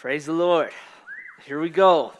[0.00, 0.72] Praise the Lord.
[1.46, 2.12] Here we go.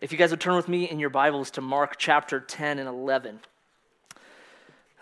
[0.00, 2.88] If you guys would turn with me in your Bibles to Mark chapter 10 and
[2.88, 3.40] 11.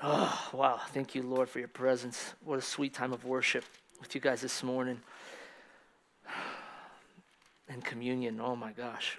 [0.03, 0.80] Oh, wow.
[0.95, 2.32] Thank you, Lord, for your presence.
[2.42, 3.64] What a sweet time of worship
[4.00, 5.03] with you guys this morning.
[7.69, 8.40] And communion.
[8.42, 9.19] Oh, my gosh.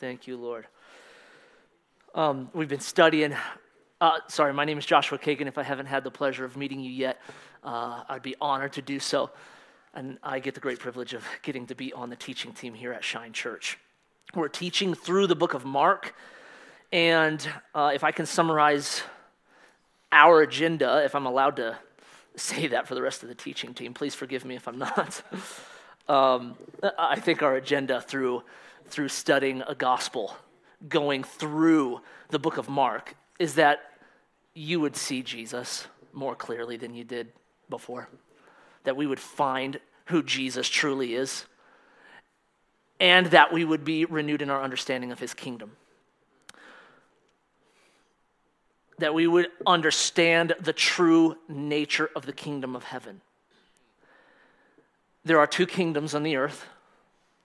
[0.00, 0.66] Thank you, Lord.
[2.12, 3.36] Um, we've been studying.
[4.00, 5.46] Uh, sorry, my name is Joshua Kaighen.
[5.46, 7.20] If I haven't had the pleasure of meeting you yet,
[7.62, 9.30] uh, I'd be honored to do so.
[9.94, 12.92] And I get the great privilege of getting to be on the teaching team here
[12.92, 13.78] at Shine Church.
[14.34, 16.14] We're teaching through the book of Mark.
[16.92, 19.02] And uh, if I can summarize
[20.12, 21.78] our agenda, if I'm allowed to
[22.36, 25.22] say that for the rest of the teaching team, please forgive me if I'm not.
[26.08, 26.56] um,
[26.98, 28.42] I think our agenda through,
[28.86, 30.36] through studying a gospel,
[30.88, 32.00] going through
[32.30, 33.80] the book of Mark, is that
[34.54, 37.32] you would see Jesus more clearly than you did
[37.68, 38.08] before.
[38.88, 41.44] That we would find who Jesus truly is,
[42.98, 45.72] and that we would be renewed in our understanding of his kingdom.
[48.96, 53.20] That we would understand the true nature of the kingdom of heaven.
[55.22, 56.64] There are two kingdoms on the earth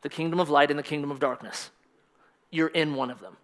[0.01, 1.71] the kingdom of light and the kingdom of darkness.
[2.51, 3.35] You're in one of them.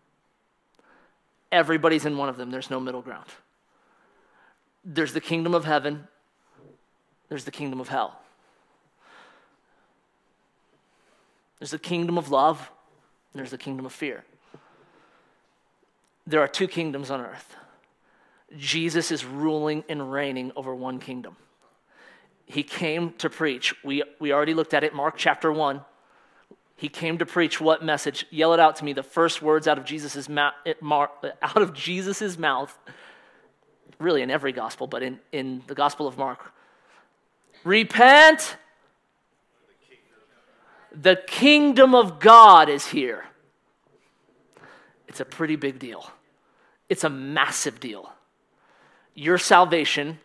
[1.52, 3.28] Everybody's in one of them, there's no middle ground.
[4.86, 6.08] There's the kingdom of heaven,
[7.30, 8.20] there's the kingdom of hell.
[11.60, 12.72] There's the kingdom of love,
[13.34, 14.24] there's the kingdom of fear.
[16.26, 17.56] There are two kingdoms on earth.
[18.58, 21.36] Jesus is ruling and reigning over one kingdom.
[22.46, 23.76] He came to preach.
[23.84, 25.82] We, we already looked at it, Mark chapter 1.
[26.76, 28.26] He came to preach what message?
[28.32, 28.94] Yell it out to me.
[28.94, 32.76] The first words out of Jesus' mouth, out of Jesus's mouth,
[34.00, 36.54] really in every gospel, but in, in the Gospel of Mark.
[37.64, 38.58] Repent
[40.92, 43.26] the kingdom of God is here.
[45.08, 46.12] It's a pretty big deal.
[46.88, 48.12] It's a massive deal.
[49.14, 50.20] Your salvation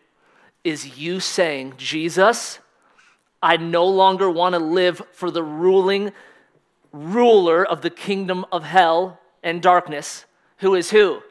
[0.63, 2.59] is you saying, Jesus,
[3.41, 6.11] I no longer want to live for the ruling
[6.91, 10.25] ruler of the kingdom of hell and darkness,
[10.57, 11.21] who is who?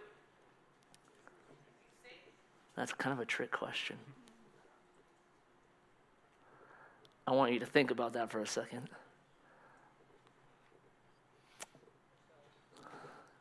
[2.76, 3.97] That's kind of a trick question.
[7.27, 8.89] I want you to think about that for a second.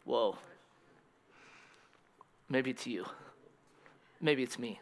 [0.05, 0.37] Whoa.
[2.49, 3.05] Maybe it's you.
[4.21, 4.79] Maybe it's me.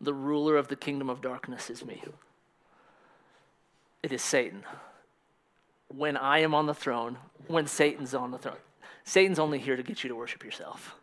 [0.00, 2.02] The ruler of the kingdom of darkness is me.
[4.02, 4.64] It is Satan.
[5.88, 8.56] When I am on the throne, when Satan's on the throne,
[9.04, 10.96] Satan's only here to get you to worship yourself,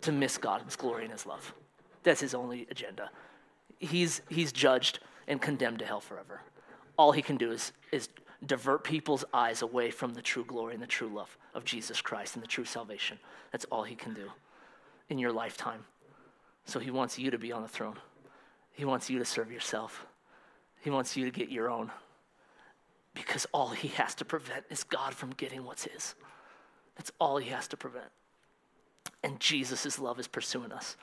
[0.00, 1.54] to miss God's glory and his love.
[2.02, 3.10] That's his only agenda.
[3.78, 6.40] He's, he's judged and condemned to hell forever.
[6.96, 8.08] All he can do is, is
[8.44, 12.34] divert people's eyes away from the true glory and the true love of Jesus Christ
[12.34, 13.18] and the true salvation.
[13.52, 14.30] That's all he can do
[15.08, 15.84] in your lifetime.
[16.64, 17.96] So he wants you to be on the throne.
[18.72, 20.06] He wants you to serve yourself.
[20.80, 21.90] He wants you to get your own.
[23.14, 26.14] Because all he has to prevent is God from getting what's his.
[26.96, 28.10] That's all he has to prevent.
[29.22, 30.96] And Jesus' love is pursuing us.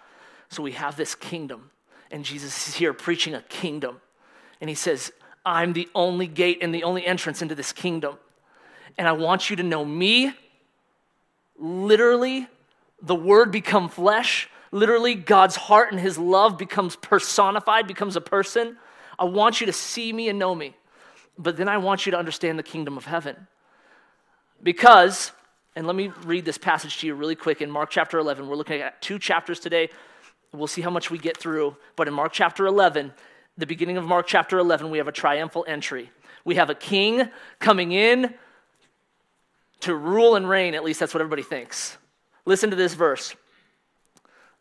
[0.49, 1.71] So we have this kingdom,
[2.11, 4.01] and Jesus is here preaching a kingdom.
[4.63, 5.11] And he says,
[5.45, 8.15] I'm the only gate and the only entrance into this kingdom.
[8.97, 10.31] And I want you to know me.
[11.57, 12.47] Literally,
[13.01, 14.49] the word become flesh.
[14.71, 18.77] Literally, God's heart and his love becomes personified, becomes a person.
[19.19, 20.77] I want you to see me and know me.
[21.37, 23.47] But then I want you to understand the kingdom of heaven.
[24.63, 25.33] Because,
[25.75, 28.47] and let me read this passage to you really quick in Mark chapter 11.
[28.47, 29.89] We're looking at two chapters today.
[30.53, 31.75] We'll see how much we get through.
[31.97, 33.11] But in Mark chapter 11,
[33.57, 36.09] the beginning of Mark chapter 11, we have a triumphal entry.
[36.43, 38.33] We have a king coming in
[39.81, 41.97] to rule and reign, at least that's what everybody thinks.
[42.45, 43.35] Listen to this verse.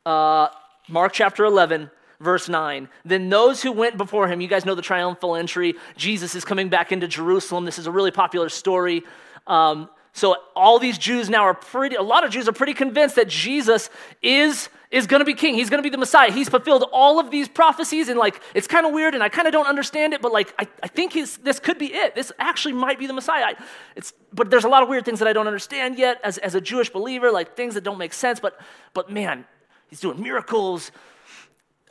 [0.05, 0.49] Uh,
[0.89, 2.89] Mark chapter 11, verse 9.
[3.05, 5.75] Then those who went before him, you guys know the triumphal entry.
[5.97, 7.65] Jesus is coming back into Jerusalem.
[7.65, 9.05] This is a really popular story.
[9.47, 13.17] Um, so all these Jews now are pretty, a lot of Jews are pretty convinced
[13.17, 13.89] that Jesus
[14.21, 15.55] is is going to be king.
[15.55, 16.31] He's going to be the Messiah.
[16.31, 19.49] He's fulfilled all of these prophecies, and like it's kind of weird, and I kind
[19.49, 22.15] of don't understand it, but like I, I think he's, this could be it.
[22.15, 23.45] This actually might be the Messiah.
[23.47, 23.55] I,
[23.97, 26.55] it's, but there's a lot of weird things that I don't understand yet as, as
[26.55, 28.39] a Jewish believer, like things that don't make sense.
[28.39, 28.61] But
[28.93, 29.47] but man,
[29.89, 30.93] he's doing miracles.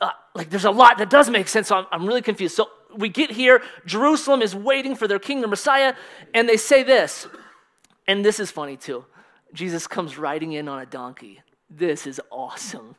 [0.00, 1.68] Uh, like there's a lot that does make sense.
[1.68, 2.54] So I'm, I'm really confused.
[2.54, 3.62] So we get here.
[3.84, 5.94] Jerusalem is waiting for their king, the Messiah,
[6.34, 7.26] and they say this,
[8.06, 9.04] and this is funny too.
[9.52, 11.40] Jesus comes riding in on a donkey
[11.76, 12.96] this is awesome.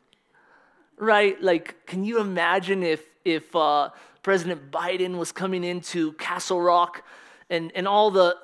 [0.98, 1.40] Right?
[1.42, 3.90] Like, can you imagine if, if uh,
[4.22, 7.04] President Biden was coming into Castle Rock
[7.50, 8.36] and, and all the,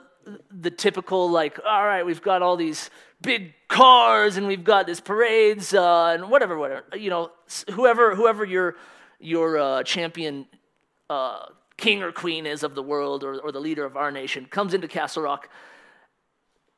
[0.50, 2.91] the typical, like, all right, we've got all these
[3.23, 6.85] big cars and we've got these parades uh, and whatever, whatever.
[6.97, 7.31] You know,
[7.71, 8.76] whoever, whoever your,
[9.21, 10.47] your uh, champion
[11.09, 14.47] uh, king or queen is of the world or, or the leader of our nation
[14.47, 15.49] comes into Castle Rock.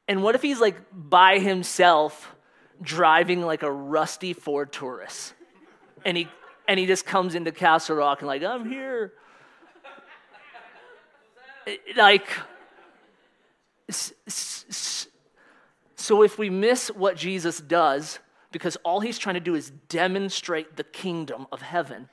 [0.06, 2.34] And what if he's like by himself
[2.80, 5.34] driving like a rusty Ford Taurus?
[6.04, 6.28] And he,
[6.66, 9.12] and he just comes into Castle Rock and like, I'm here.
[11.96, 12.28] like,
[15.96, 18.18] so if we miss what Jesus does,
[18.50, 22.08] because all he's trying to do is demonstrate the kingdom of heaven,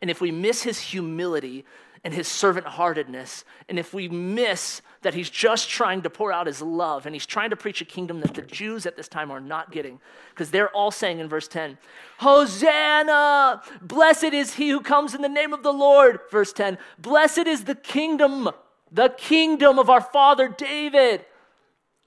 [0.00, 1.64] and if we miss his humility
[2.04, 6.46] and his servant heartedness, and if we miss that he's just trying to pour out
[6.46, 9.30] his love and he's trying to preach a kingdom that the Jews at this time
[9.30, 10.00] are not getting,
[10.30, 11.78] because they're all saying in verse 10,
[12.18, 13.62] Hosanna!
[13.80, 16.20] Blessed is he who comes in the name of the Lord.
[16.30, 18.48] Verse 10, Blessed is the kingdom,
[18.90, 21.24] the kingdom of our father David.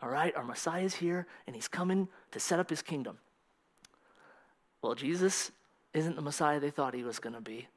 [0.01, 3.17] All right, our Messiah is here and he's coming to set up his kingdom.
[4.81, 5.51] Well, Jesus
[5.93, 7.67] isn't the Messiah they thought he was going to be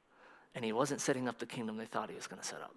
[0.55, 2.75] and he wasn't setting up the kingdom they thought he was going to set up.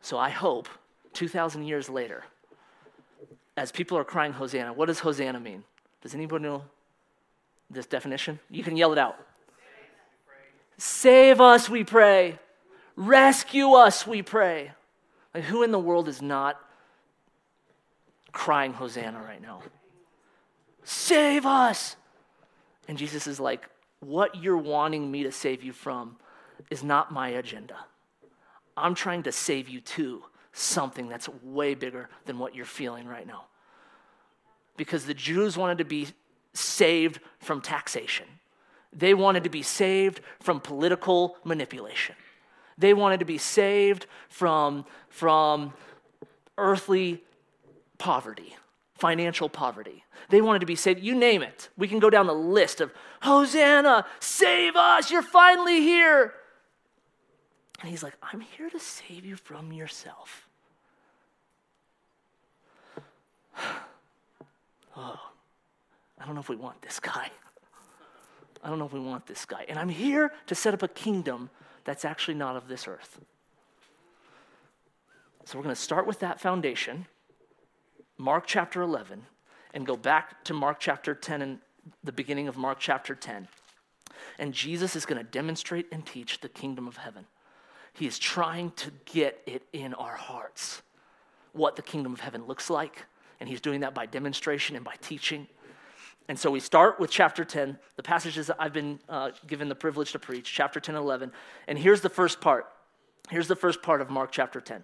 [0.00, 0.68] So I hope
[1.14, 2.24] 2,000 years later,
[3.56, 5.64] as people are crying Hosanna, what does Hosanna mean?
[6.02, 6.62] Does anybody know
[7.70, 8.38] this definition?
[8.50, 9.18] You can yell it out.
[10.78, 12.38] Save us, we pray.
[12.96, 14.72] Rescue us, we pray.
[15.34, 16.60] Like, who in the world is not
[18.32, 19.62] crying Hosanna right now?
[20.84, 21.96] Save us.
[22.88, 23.68] And Jesus is like,
[24.06, 26.16] what you're wanting me to save you from
[26.70, 27.76] is not my agenda.
[28.76, 30.22] I'm trying to save you to
[30.52, 33.46] something that's way bigger than what you're feeling right now.
[34.76, 36.08] Because the Jews wanted to be
[36.54, 38.26] saved from taxation,
[38.92, 42.14] they wanted to be saved from political manipulation,
[42.78, 45.72] they wanted to be saved from, from
[46.56, 47.24] earthly
[47.98, 48.54] poverty
[48.98, 50.04] financial poverty.
[50.28, 51.02] They wanted to be saved.
[51.02, 51.68] You name it.
[51.76, 56.34] We can go down the list of Hosanna, save us, you're finally here.
[57.80, 60.48] And he's like, I'm here to save you from yourself.
[64.96, 65.20] oh,
[66.18, 67.30] I don't know if we want this guy.
[68.64, 69.64] I don't know if we want this guy.
[69.68, 71.50] And I'm here to set up a kingdom
[71.84, 73.20] that's actually not of this earth.
[75.44, 77.06] So we're going to start with that foundation.
[78.18, 79.22] Mark chapter 11
[79.74, 81.58] and go back to Mark chapter 10 and
[82.02, 83.46] the beginning of Mark chapter 10.
[84.38, 87.26] And Jesus is going to demonstrate and teach the kingdom of heaven.
[87.92, 90.82] He is trying to get it in our hearts
[91.52, 93.04] what the kingdom of heaven looks like.
[93.40, 95.46] And he's doing that by demonstration and by teaching.
[96.28, 99.74] And so we start with chapter 10, the passages that I've been uh, given the
[99.74, 101.32] privilege to preach, chapter 10 and 11.
[101.68, 102.66] And here's the first part.
[103.30, 104.82] Here's the first part of Mark chapter 10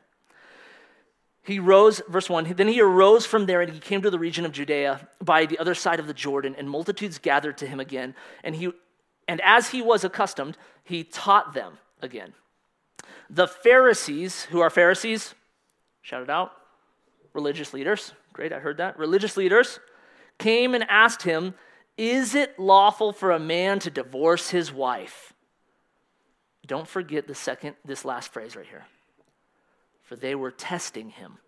[1.45, 4.45] he rose, verse 1, then he arose from there and he came to the region
[4.47, 8.15] of Judea by the other side of the Jordan, and multitudes gathered to him again.
[8.45, 8.71] And, he,
[9.27, 12.35] and as he was accustomed, he taught them again.
[13.29, 15.35] The Pharisees, who are Pharisees,
[16.03, 16.53] shout it out,
[17.33, 18.97] religious leaders, great, I heard that.
[18.97, 19.81] Religious leaders
[20.39, 21.55] came and asked him,
[21.97, 25.33] Is it lawful for a man to divorce his wife?
[26.67, 28.85] Don't forget the second, this last phrase right here
[30.13, 31.39] for they were testing him.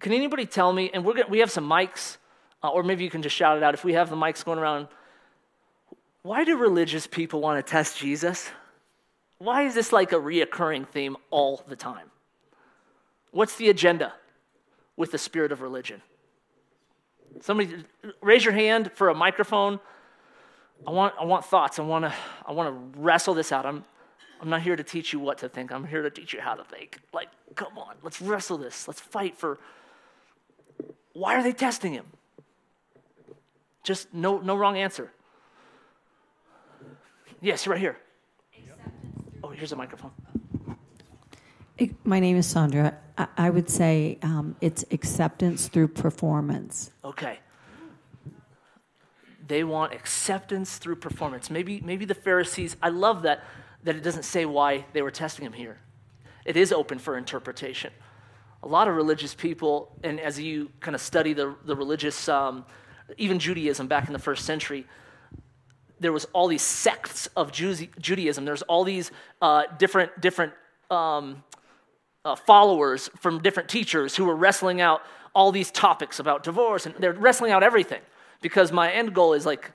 [0.00, 2.16] Can anybody tell me, and we're gonna, we have some mics,
[2.62, 4.58] uh, or maybe you can just shout it out if we have the mics going
[4.58, 4.88] around.
[6.22, 8.50] Why do religious people want to test Jesus?
[9.36, 12.10] Why is this like a reoccurring theme all the time?
[13.30, 14.14] What's the agenda
[14.96, 16.00] with the spirit of religion?
[17.42, 17.84] Somebody
[18.22, 19.80] raise your hand for a microphone.
[20.86, 21.78] I want, I want thoughts.
[21.78, 22.14] I want to
[22.46, 23.66] I want to wrestle this out.
[23.66, 23.84] I'm,
[24.40, 25.72] I'm not here to teach you what to think.
[25.72, 27.00] I'm here to teach you how to think.
[27.12, 28.86] Like, come on, let's wrestle this.
[28.86, 29.58] Let's fight for.
[31.12, 32.06] Why are they testing him?
[33.82, 35.10] Just no, no wrong answer.
[37.40, 37.96] Yes, right here.
[39.42, 40.10] Oh, here's a microphone.
[42.04, 42.96] My name is Sandra.
[43.36, 46.90] I would say um, it's acceptance through performance.
[47.04, 47.38] Okay.
[49.46, 51.50] They want acceptance through performance.
[51.50, 53.44] Maybe, maybe the Pharisees, I love that
[53.84, 55.78] that it doesn't say why they were testing him here.
[56.44, 57.92] It is open for interpretation.
[58.62, 62.64] A lot of religious people, and as you kind of study the, the religious, um,
[63.16, 64.86] even Judaism back in the first century,
[66.00, 68.44] there was all these sects of Judaism.
[68.44, 69.10] There's all these
[69.42, 70.52] uh, different, different
[70.90, 71.42] um,
[72.24, 75.02] uh, followers from different teachers who were wrestling out
[75.34, 78.00] all these topics about divorce, and they're wrestling out everything
[78.40, 79.72] because my end goal is like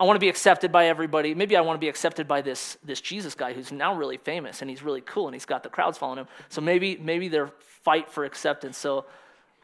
[0.00, 1.34] I want to be accepted by everybody.
[1.34, 4.60] Maybe I want to be accepted by this, this Jesus guy who's now really famous
[4.62, 6.28] and he's really cool and he's got the crowds following him.
[6.48, 7.50] So maybe, maybe they're
[7.82, 8.78] fight for acceptance.
[8.78, 9.06] So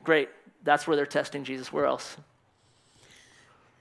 [0.02, 0.28] great.
[0.64, 1.72] That's where they're testing Jesus.
[1.72, 2.16] Where else?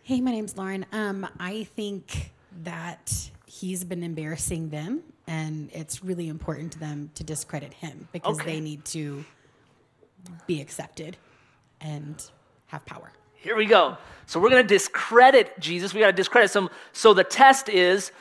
[0.04, 0.86] Hey, my name's Lauren.
[0.92, 2.32] Um, I think
[2.64, 8.40] that he's been embarrassing them, and it's really important to them to discredit him because
[8.40, 8.54] Okay.
[8.56, 9.24] they need to
[10.46, 11.16] be accepted
[11.80, 12.22] and
[12.68, 13.12] have power.
[13.44, 13.98] Here we go.
[14.26, 15.94] So we're going to discredit Jesus.
[15.94, 16.70] We got to discredit some.
[16.94, 18.14] So the test is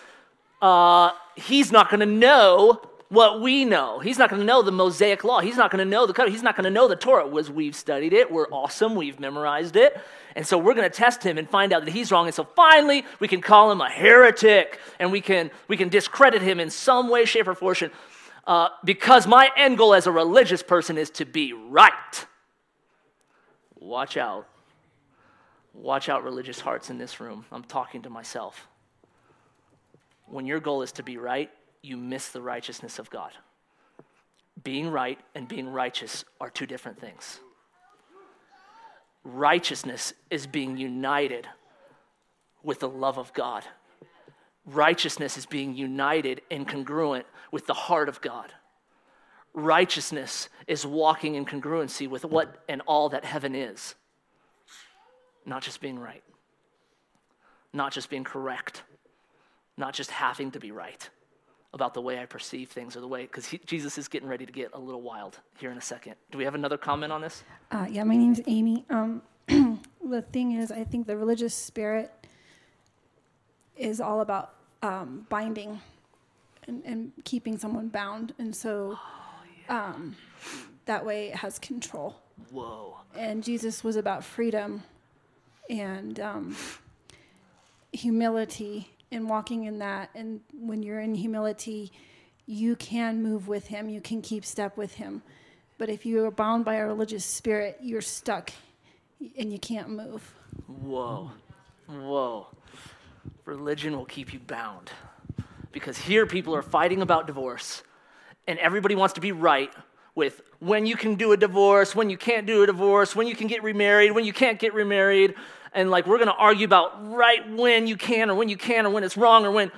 [0.61, 4.01] uh, he's not going to know what we know.
[4.01, 5.39] He's not going to know the Mosaic law.
[5.39, 6.25] He's not going to know the.
[6.29, 7.25] He's not going to know the Torah.
[7.25, 8.33] Was we've studied it.
[8.33, 8.97] We're awesome.
[8.97, 9.97] We've memorized it.
[10.35, 12.27] And so we're going to test him and find out that he's wrong.
[12.27, 16.43] And so finally, we can call him a heretic, and we can we can discredit
[16.43, 17.93] him in some way, shape, or form.
[18.45, 22.27] Uh, because my end goal as a religious person is to be right.
[23.79, 24.49] Watch out.
[25.75, 27.45] Watch out, religious hearts in this room.
[27.51, 28.69] I'm talking to myself.
[30.27, 31.51] When your goal is to be right,
[31.83, 33.33] you miss the righteousness of God.
[34.63, 37.41] Being right and being righteous are two different things.
[39.25, 41.49] Righteousness is being united
[42.63, 43.65] with the love of God.
[44.67, 48.53] Righteousness is being united and congruent with the heart of God.
[49.55, 53.95] Righteousness is walking in congruency with what and all that heaven is
[55.45, 56.23] not just being right,
[57.73, 58.83] not just being correct,
[59.77, 61.09] not just having to be right
[61.75, 64.53] about the way I perceive things or the way, because Jesus is getting ready to
[64.53, 66.17] get a little wild here in a second.
[66.31, 67.45] Do we have another comment on this?
[67.71, 68.85] Uh, yeah, my name's Amy.
[68.91, 72.13] Um, the thing is, I think the religious spirit
[73.77, 75.81] is all about um, binding
[76.69, 78.99] and, and keeping someone bound, and so
[79.71, 80.15] um,
[80.85, 82.17] that way it has control.
[82.51, 82.99] Whoa.
[83.17, 84.83] And Jesus was about freedom
[85.73, 86.57] and um,
[87.93, 90.11] humility and walking in that.
[90.15, 91.91] And when you're in humility,
[92.47, 95.23] you can move with Him, you can keep step with Him.
[95.79, 98.53] But if you are bound by a religious spirit, you're stuck
[99.39, 100.35] and you can't move.
[100.67, 101.31] Whoa.
[101.89, 102.49] Whoa.
[103.47, 104.91] Religion will keep you bound.
[105.73, 107.83] Because here people are fighting about divorce,
[108.47, 109.73] and everybody wants to be right
[110.15, 113.35] with when you can do a divorce, when you can't do a divorce, when you
[113.35, 115.35] can get remarried, when you can't get remarried.
[115.75, 118.91] And like we're gonna argue about right when you can or when you can or
[118.91, 119.73] when it's wrong or when.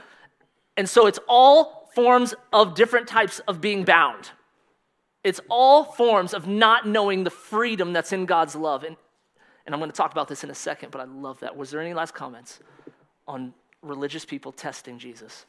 [0.76, 4.30] And so it's all forms of different types of being bound.
[5.22, 8.84] It's all forms of not knowing the freedom that's in God's love.
[8.84, 8.96] And,
[9.64, 11.56] and I'm going to talk about this in a second, but I love that.
[11.56, 12.60] Was there any last comments
[13.26, 15.46] on religious people testing Jesus?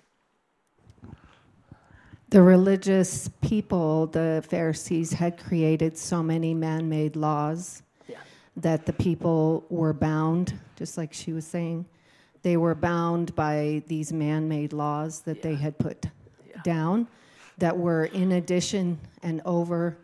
[2.30, 7.84] The religious people, the Pharisees, had created so many man made laws.
[8.58, 11.86] That the people were bound, just like she was saying.
[12.42, 16.06] They were bound by these man made laws that they had put
[16.48, 16.62] Yeah.
[16.64, 17.08] down
[17.58, 19.98] that were in addition and over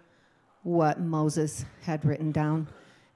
[0.64, 2.68] what Moses had written down.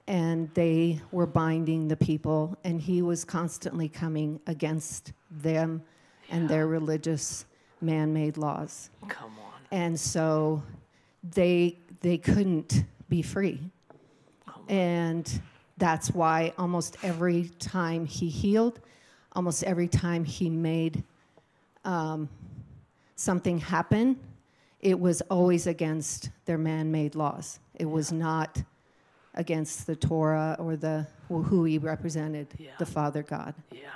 [0.06, 5.82] And they were binding the people, and he was constantly coming against them
[6.30, 7.44] and their religious
[7.80, 8.90] man made laws.
[9.08, 9.60] Come on.
[9.72, 10.62] And so
[11.24, 13.60] they they couldn't be free.
[14.68, 15.40] And
[15.78, 18.80] that's why almost every time he healed,
[19.32, 21.04] almost every time he made
[21.84, 22.28] um,
[23.14, 24.18] something happen,
[24.80, 27.60] it was always against their man-made laws.
[27.74, 28.62] It was not
[29.34, 32.70] against the Torah or the who he represented, Yeah.
[32.78, 33.54] the Father God.
[33.72, 33.90] Yeah.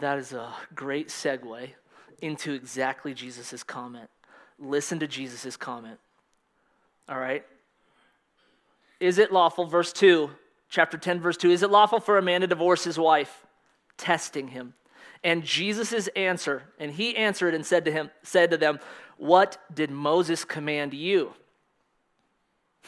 [0.00, 1.70] That is a great segue
[2.22, 4.08] into exactly Jesus' comment.
[4.58, 5.98] Listen to Jesus' comment.
[7.08, 7.44] All right?
[9.04, 10.30] Is it lawful, verse 2,
[10.70, 13.44] chapter 10, verse 2, is it lawful for a man to divorce his wife?
[13.98, 14.72] Testing him.
[15.22, 18.80] And Jesus' answer, and he answered and said to him, said to them,
[19.18, 21.34] What did Moses command you?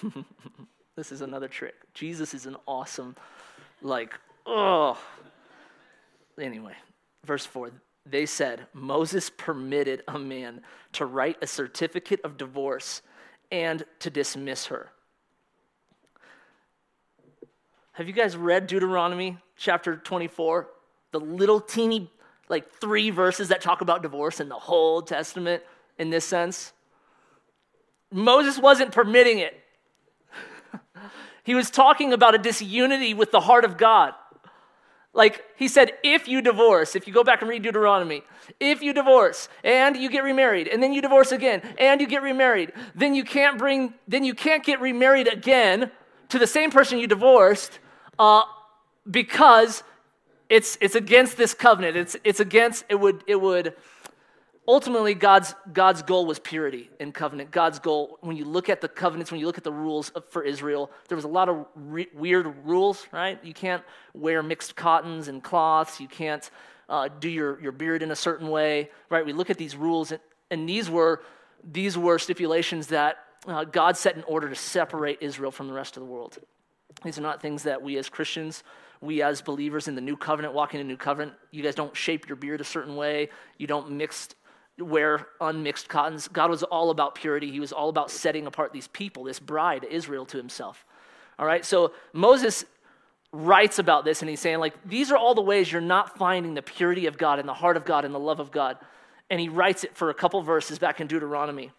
[0.97, 1.75] this is another trick.
[1.93, 3.15] Jesus is an awesome,
[3.83, 4.15] like,
[4.47, 4.99] oh.
[6.41, 6.77] Anyway,
[7.27, 7.73] verse 4
[8.09, 13.03] they said, Moses permitted a man to write a certificate of divorce
[13.51, 14.93] and to dismiss her.
[17.97, 20.69] Have you guys read Deuteronomy chapter 24?
[21.13, 22.11] The little teeny,
[22.51, 25.63] like three verses that talk about divorce in the whole Testament
[25.97, 26.75] in this sense?
[28.13, 29.59] Moses wasn't permitting it.
[31.43, 34.13] he was talking about a disunity with the heart of God.
[35.15, 38.25] Like he said, if you divorce, if you go back and read Deuteronomy,
[38.61, 42.21] if you divorce and you get remarried, and then you divorce again and you get
[42.21, 45.91] remarried, then you can't bring, then you can't get remarried again
[46.29, 47.79] to the same person you divorced,
[48.19, 48.43] uh,
[49.11, 49.83] because
[50.49, 51.97] It's, it's against this covenant.
[51.97, 53.75] It's, it's against, it would, it would,
[54.69, 57.51] ultimately God's, God's goal was purity in covenant.
[57.51, 60.43] God's goal, when you look at the covenants, when you look at the rules for
[60.45, 63.39] Israel, there was a lot of re- weird rules, right?
[63.43, 63.83] You can't
[64.15, 66.01] wear mixed cottons and cloths.
[66.01, 66.49] You can't
[66.89, 69.27] uh, do your, your beard in a certain way, right?
[69.27, 70.21] We look at these rules, and,
[70.53, 71.23] and these, were,
[71.73, 73.17] these were stipulations that
[73.49, 76.39] uh, God set in order to separate Israel from the rest of the world.
[77.05, 78.63] These are not things that we as Christians
[79.01, 81.97] we as believers in the new covenant, walking in the new covenant, you guys don't
[81.97, 83.29] shape your beard a certain way.
[83.59, 84.29] You don't mix,
[84.79, 86.29] wear unmixed cottons.
[86.29, 87.51] God was all about purity.
[87.51, 90.85] He was all about setting apart these people, this bride, Israel, to himself.
[91.39, 92.65] All right, so Moses
[93.33, 96.55] writes about this and he's saying, like, these are all the ways you're not finding
[96.55, 98.79] the purity of God and the heart of God and the love of God.
[99.29, 101.73] And he writes it for a couple verses back in Deuteronomy.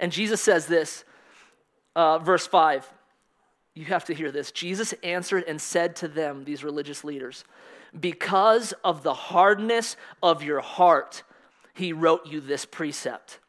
[0.00, 1.04] And Jesus says this,
[1.94, 2.90] uh, verse 5.
[3.74, 4.52] You have to hear this.
[4.52, 7.44] Jesus answered and said to them, these religious leaders,
[7.98, 11.24] Because of the hardness of your heart,
[11.74, 13.40] he wrote you this precept.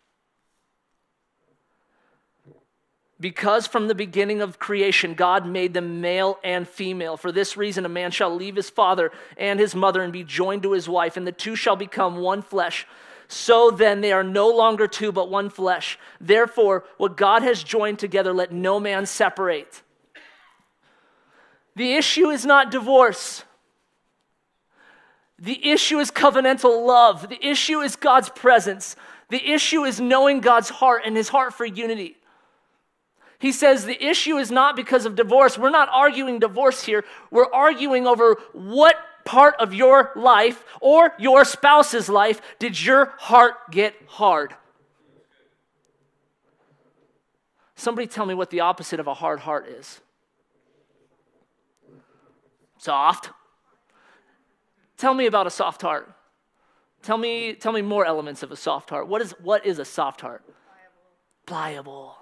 [3.20, 7.16] Because from the beginning of creation, God made them male and female.
[7.16, 10.64] For this reason, a man shall leave his father and his mother and be joined
[10.64, 12.86] to his wife, and the two shall become one flesh.
[13.28, 15.98] So then, they are no longer two, but one flesh.
[16.20, 19.82] Therefore, what God has joined together, let no man separate.
[21.76, 23.44] The issue is not divorce.
[25.38, 27.28] The issue is covenantal love.
[27.28, 28.96] The issue is God's presence.
[29.30, 32.16] The issue is knowing God's heart and his heart for unity.
[33.40, 35.58] He says the issue is not because of divorce.
[35.58, 37.04] We're not arguing divorce here.
[37.32, 43.56] We're arguing over what part of your life or your spouse's life did your heart
[43.72, 44.56] get hard?
[47.76, 50.00] Somebody tell me what the opposite of a hard heart is.
[52.86, 53.32] Soft.
[54.96, 56.08] Tell me about a soft heart.
[57.02, 59.08] Tell me, tell me more elements of a soft heart.
[59.08, 60.44] What is, what is a soft heart?
[61.48, 62.16] Pliable,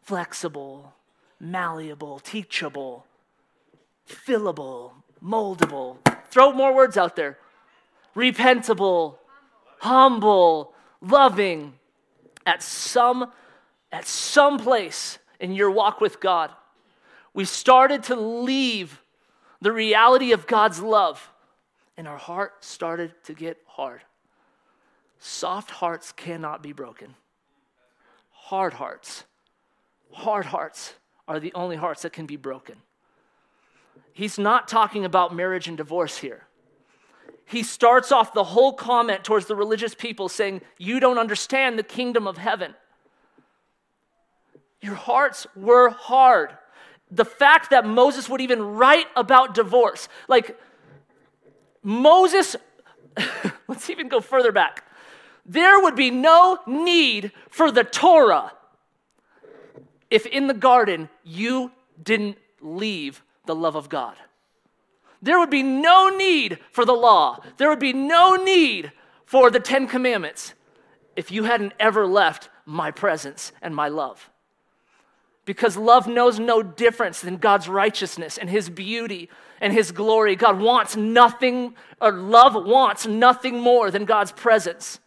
[0.00, 0.94] flexible,
[1.38, 3.04] malleable, teachable,
[4.08, 5.98] fillable, moldable.
[6.30, 7.36] Throw more words out there.
[8.14, 9.18] Repentable,
[9.80, 11.74] humble, loving.
[12.46, 13.30] At some,
[13.92, 16.52] at some place in your walk with God,
[17.34, 19.02] we started to leave
[19.60, 21.30] the reality of God's love,
[21.96, 24.02] and our heart started to get hard.
[25.18, 27.14] Soft hearts cannot be broken.
[28.30, 29.24] Hard hearts,
[30.12, 30.94] hard hearts
[31.26, 32.76] are the only hearts that can be broken.
[34.12, 36.46] He's not talking about marriage and divorce here.
[37.44, 41.82] He starts off the whole comment towards the religious people saying, You don't understand the
[41.82, 42.74] kingdom of heaven.
[44.80, 46.56] Your hearts were hard
[47.10, 50.08] the fact that Moses would even write about divorce.
[50.28, 50.58] Like,
[51.82, 52.56] Moses,
[53.68, 54.84] let's even go further back.
[55.44, 58.52] There would be no need for the Torah
[60.10, 61.70] if in the garden you
[62.02, 64.16] didn't leave the love of God.
[65.22, 67.40] There would be no need for the law.
[67.56, 68.92] There would be no need
[69.24, 70.54] for the Ten Commandments
[71.14, 74.30] if you hadn't ever left my presence and my love
[75.46, 79.30] because love knows no difference than God's righteousness and His beauty
[79.60, 80.36] and His glory.
[80.36, 84.98] God wants nothing, or love wants nothing more than God's presence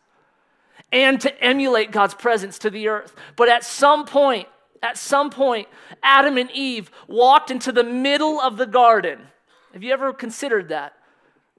[0.91, 3.13] and to emulate God's presence to the earth.
[3.35, 4.47] But at some point,
[4.81, 5.67] at some point,
[6.01, 9.19] Adam and Eve walked into the middle of the garden.
[9.73, 10.93] Have you ever considered that?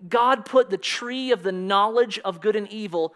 [0.08, 3.14] God put the tree of the knowledge of good and evil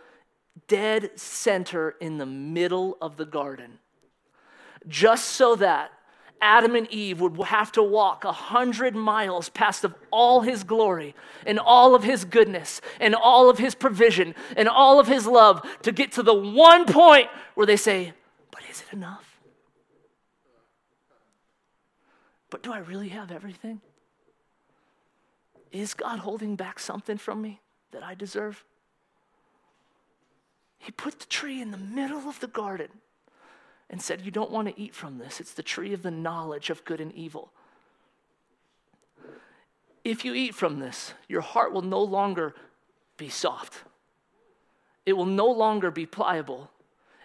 [0.68, 3.78] dead center in the middle of the garden
[4.88, 5.90] just so that
[6.40, 11.14] Adam and Eve would have to walk a hundred miles past of all his glory
[11.46, 15.66] and all of his goodness and all of his provision and all of his love
[15.82, 18.12] to get to the one point where they say,
[18.50, 19.40] But is it enough?
[22.50, 23.80] But do I really have everything?
[25.72, 28.64] Is God holding back something from me that I deserve?
[30.78, 32.88] He put the tree in the middle of the garden
[33.94, 35.38] and said, You don't want to eat from this.
[35.38, 37.52] It's the tree of the knowledge of good and evil.
[40.02, 42.56] If you eat from this, your heart will no longer
[43.16, 43.84] be soft,
[45.06, 46.70] it will no longer be pliable.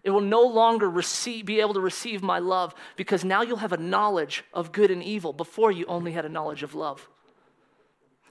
[0.01, 3.73] It will no longer receive, be able to receive my love because now you'll have
[3.73, 5.33] a knowledge of good and evil.
[5.33, 7.09] Before you only had a knowledge of love.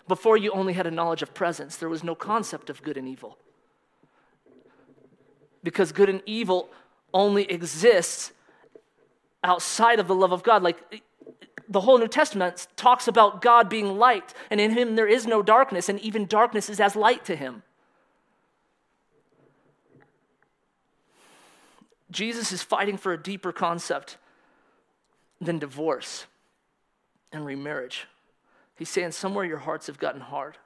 [0.07, 1.77] Before you only had a knowledge of presence.
[1.77, 3.37] There was no concept of good and evil.
[5.63, 6.71] Because good and evil
[7.13, 8.33] only exists
[9.43, 10.63] outside of the love of God.
[10.63, 11.03] Like
[11.69, 15.43] the whole New Testament talks about God being light, and in him there is no
[15.43, 17.63] darkness, and even darkness is as light to him.
[22.11, 24.17] Jesus is fighting for a deeper concept
[25.41, 26.27] than divorce
[27.33, 28.07] and remarriage.
[28.77, 30.57] He's saying, somewhere your hearts have gotten hard.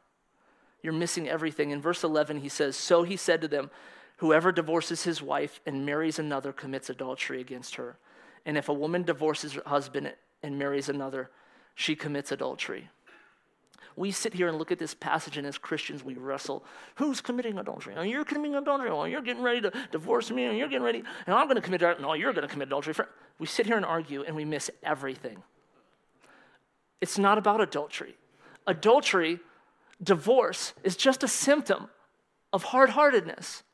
[0.82, 1.70] You're missing everything.
[1.70, 3.70] In verse 11, he says, So he said to them,
[4.22, 7.96] Whoever divorces his wife and marries another commits adultery against her.
[8.46, 11.28] And if a woman divorces her husband and marries another,
[11.74, 12.88] she commits adultery.
[13.96, 16.64] We sit here and look at this passage, and as Christians, we wrestle.
[16.94, 17.94] Who's committing adultery?
[17.96, 18.90] Oh, you're committing adultery.
[18.90, 21.60] Oh, you're getting ready to divorce me, and you're getting ready, and I'm going to
[21.60, 22.02] commit adultery.
[22.04, 22.94] No, you're going to commit adultery.
[23.40, 25.42] We sit here and argue, and we miss everything.
[27.00, 28.14] It's not about adultery.
[28.68, 29.40] Adultery,
[30.00, 31.88] divorce, is just a symptom
[32.52, 33.64] of hard heartedness.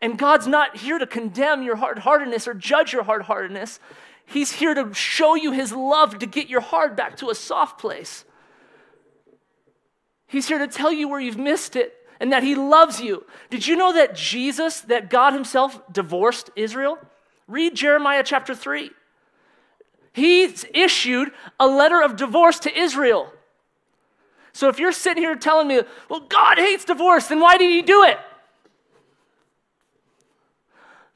[0.00, 3.80] And God's not here to condemn your hard heartedness or judge your hard heartedness.
[4.24, 7.80] He's here to show you his love to get your heart back to a soft
[7.80, 8.24] place.
[10.26, 13.24] He's here to tell you where you've missed it and that he loves you.
[13.50, 16.98] Did you know that Jesus, that God himself divorced Israel?
[17.48, 18.90] Read Jeremiah chapter 3.
[20.12, 23.32] He's issued a letter of divorce to Israel.
[24.52, 27.82] So if you're sitting here telling me, well, God hates divorce, then why did he
[27.82, 28.18] do it?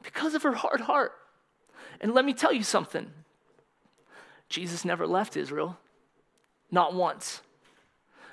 [0.04, 1.12] Because of her hard heart.
[2.00, 3.10] And let me tell you something
[4.48, 5.78] Jesus never left Israel,
[6.70, 7.40] not once.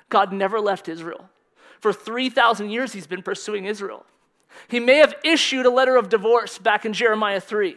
[0.08, 1.28] God never left Israel.
[1.80, 4.04] For 3,000 years, he's been pursuing Israel.
[4.68, 7.76] He may have issued a letter of divorce back in Jeremiah 3.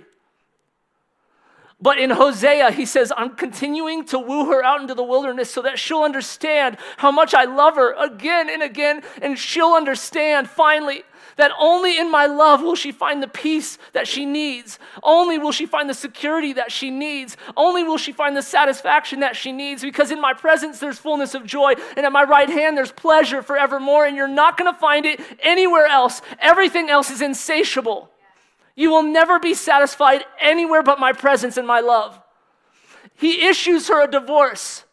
[1.82, 5.62] But in Hosea, he says, I'm continuing to woo her out into the wilderness so
[5.62, 11.04] that she'll understand how much I love her again and again, and she'll understand finally
[11.38, 14.80] that only in my love will she find the peace that she needs.
[15.04, 17.36] Only will she find the security that she needs.
[17.58, 21.36] Only will she find the satisfaction that she needs because in my presence there's fullness
[21.36, 24.80] of joy and at my right hand there's pleasure forevermore and you're not going to
[24.80, 26.22] find it anywhere else.
[26.40, 28.10] Everything else is insatiable.
[28.76, 32.20] You will never be satisfied anywhere but my presence and my love.
[33.16, 34.84] He issues her a divorce.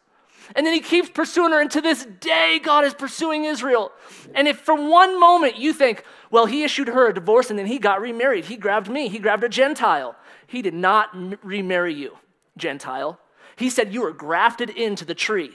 [0.55, 1.61] And then he keeps pursuing her.
[1.61, 3.91] And to this day, God is pursuing Israel.
[4.35, 6.03] And if for one moment you think,
[6.33, 9.19] well, he issued her a divorce and then he got remarried, he grabbed me, he
[9.19, 10.15] grabbed a Gentile.
[10.47, 11.15] He did not
[11.45, 12.17] remarry you,
[12.57, 13.19] Gentile.
[13.55, 15.51] He said you were grafted into the tree.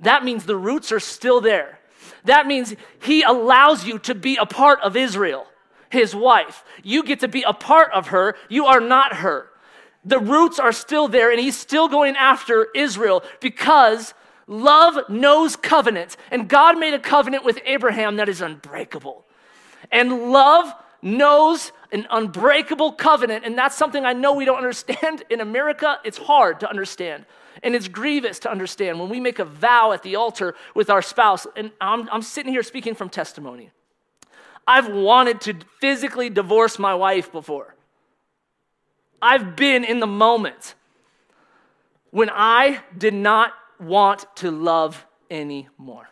[0.00, 1.78] That means the roots are still there.
[2.26, 5.46] That means he allows you to be a part of Israel,
[5.88, 6.62] his wife.
[6.82, 8.36] You get to be a part of her.
[8.50, 9.48] You are not her.
[10.04, 14.12] The roots are still there, and he's still going after Israel because
[14.46, 16.18] love knows covenant.
[16.30, 19.24] And God made a covenant with Abraham that is unbreakable.
[19.92, 23.44] And love knows an unbreakable covenant.
[23.44, 25.22] And that's something I know we don't understand.
[25.30, 27.26] In America, it's hard to understand.
[27.62, 31.02] And it's grievous to understand when we make a vow at the altar with our
[31.02, 31.46] spouse.
[31.54, 33.70] And I'm, I'm sitting here speaking from testimony.
[34.66, 37.74] I've wanted to physically divorce my wife before.
[39.20, 40.74] I've been in the moment
[42.10, 46.08] when I did not want to love anymore.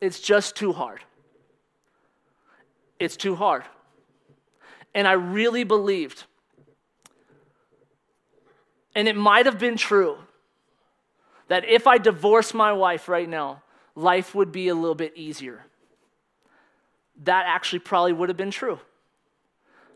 [0.00, 1.00] It's just too hard.
[2.98, 3.64] It's too hard.
[4.94, 6.24] And I really believed,
[8.94, 10.18] and it might have been true,
[11.48, 13.62] that if I divorced my wife right now,
[13.94, 15.64] life would be a little bit easier.
[17.24, 18.80] That actually probably would have been true.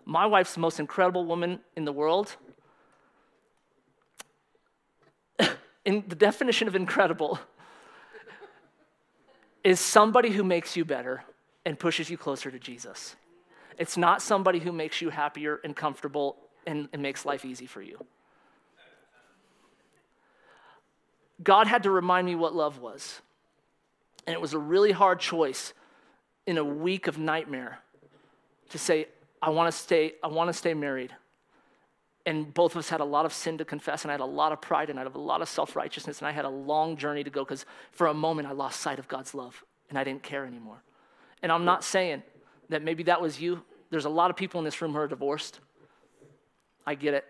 [0.05, 2.37] My wife's the most incredible woman in the world.
[5.85, 7.39] in the definition of incredible
[9.65, 11.25] is somebody who makes you better
[11.65, 13.17] and pushes you closer to Jesus.
[13.79, 17.83] It's not somebody who makes you happier and comfortable and, and makes life easy for
[17.83, 18.05] you.
[21.43, 23.21] God had to remind me what love was.
[24.27, 25.73] And it was a really hard choice
[26.47, 27.79] in a week of nightmare
[28.71, 29.09] to say,
[29.41, 31.13] I want to stay, I want to stay married.
[32.25, 34.25] And both of us had a lot of sin to confess, and I had a
[34.25, 36.49] lot of pride, and I had a lot of self righteousness, and I had a
[36.49, 39.99] long journey to go because for a moment I lost sight of God's love and
[39.99, 40.83] I didn't care anymore.
[41.43, 42.23] And I'm not saying
[42.69, 43.63] that maybe that was you.
[43.91, 45.61] There's a lot of people in this room who are divorced.
[46.87, 47.25] I get it,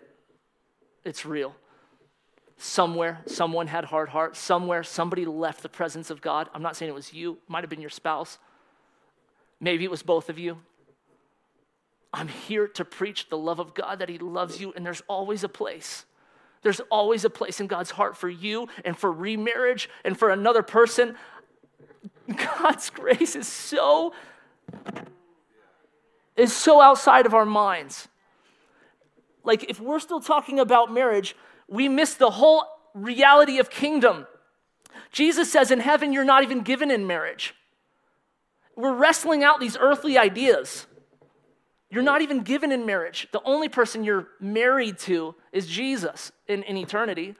[1.04, 1.54] it's real.
[2.56, 4.36] Somewhere, someone had hard heart.
[4.36, 6.48] Somewhere, somebody left the presence of God.
[6.54, 8.38] I'm not saying it was you, it might have been your spouse.
[9.60, 10.58] Maybe it was both of you.
[12.12, 15.44] I'm here to preach the love of God, that He loves you, and there's always
[15.44, 16.04] a place.
[16.62, 20.62] There's always a place in God's heart for you and for remarriage and for another
[20.62, 21.16] person.
[22.28, 24.12] God's grace is so
[26.36, 28.08] is so outside of our minds.
[29.44, 31.36] Like, if we're still talking about marriage,
[31.68, 34.26] we miss the whole reality of kingdom.
[35.10, 37.54] Jesus says in heaven, you're not even given in marriage.
[38.76, 40.86] We're wrestling out these earthly ideas.
[41.90, 43.28] You're not even given in marriage.
[43.32, 47.34] The only person you're married to is Jesus in, in eternity.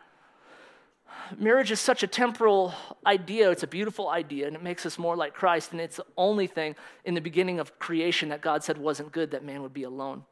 [1.39, 2.75] Marriage is such a temporal
[3.07, 3.51] idea.
[3.51, 5.73] It's a beautiful idea, and it makes us more like Christ.
[5.73, 9.31] And it's the only thing in the beginning of creation that God said wasn't good
[9.31, 10.25] that man would be alone.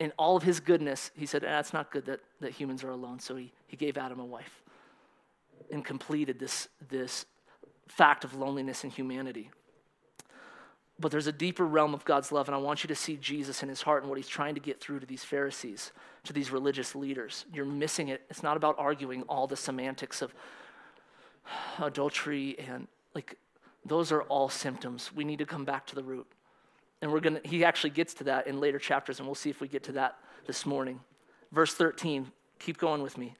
[0.00, 2.90] In all of his goodness, he said, ah, It's not good that, that humans are
[2.90, 3.20] alone.
[3.20, 4.62] So he, he gave Adam a wife
[5.70, 7.26] and completed this, this
[7.88, 9.50] fact of loneliness in humanity.
[11.04, 13.62] But there's a deeper realm of God's love, and I want you to see Jesus
[13.62, 16.50] in his heart and what he's trying to get through to these Pharisees, to these
[16.50, 17.44] religious leaders.
[17.52, 18.22] You're missing it.
[18.30, 20.34] It's not about arguing all the semantics of
[21.78, 23.36] adultery and like
[23.84, 25.10] those are all symptoms.
[25.14, 26.26] We need to come back to the root.
[27.02, 29.50] And we're going to he actually gets to that in later chapters and we'll see
[29.50, 31.00] if we get to that this morning.
[31.52, 32.32] Verse 13.
[32.60, 33.34] Keep going with me.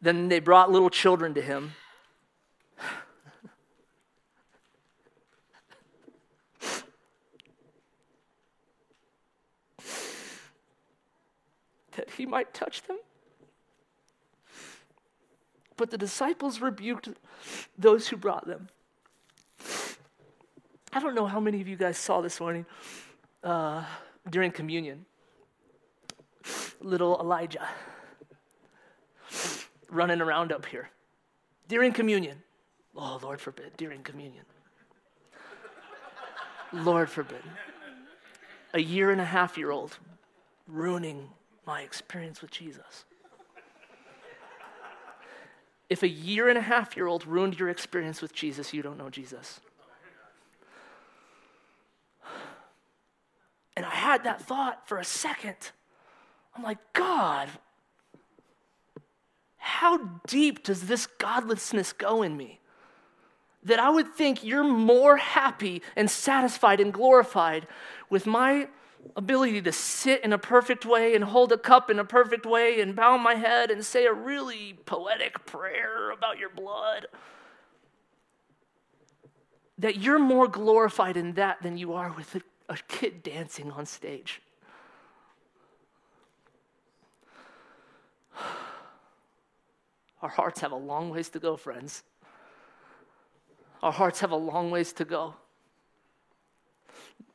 [0.00, 1.72] Then they brought little children to him
[11.92, 12.98] that he might touch them.
[15.76, 17.08] But the disciples rebuked
[17.78, 18.68] those who brought them.
[20.92, 22.66] I don't know how many of you guys saw this morning
[23.42, 23.84] uh,
[24.28, 25.06] during communion.
[26.80, 27.66] Little Elijah
[29.88, 30.90] running around up here
[31.68, 32.42] during communion.
[32.94, 34.44] Oh, Lord forbid, during communion.
[36.72, 37.42] Lord forbid.
[38.74, 39.98] A year and a half year old
[40.66, 41.30] ruining
[41.66, 43.04] my experience with Jesus.
[45.88, 48.96] If a year and a half year old ruined your experience with Jesus, you don't
[48.96, 49.60] know Jesus.
[53.76, 55.56] And I had that thought for a second.
[56.54, 57.48] I'm like, God,
[59.56, 62.60] how deep does this godlessness go in me?
[63.64, 67.66] That I would think you're more happy and satisfied and glorified
[68.10, 68.68] with my
[69.16, 72.80] ability to sit in a perfect way and hold a cup in a perfect way
[72.80, 77.06] and bow my head and say a really poetic prayer about your blood.
[79.78, 83.86] That you're more glorified in that than you are with a, a kid dancing on
[83.86, 84.40] stage.
[90.22, 92.04] Our hearts have a long ways to go, friends.
[93.82, 95.34] Our hearts have a long ways to go.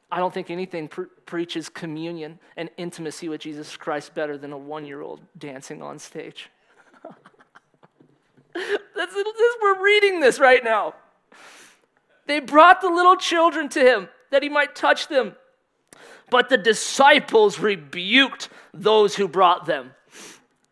[0.10, 4.58] I don't think anything pre- preaches communion and intimacy with Jesus Christ better than a
[4.58, 6.50] one year old dancing on stage.
[8.54, 10.96] That's, this, we're reading this right now.
[12.26, 15.36] They brought the little children to him that he might touch them.
[16.30, 19.94] But the disciples rebuked those who brought them.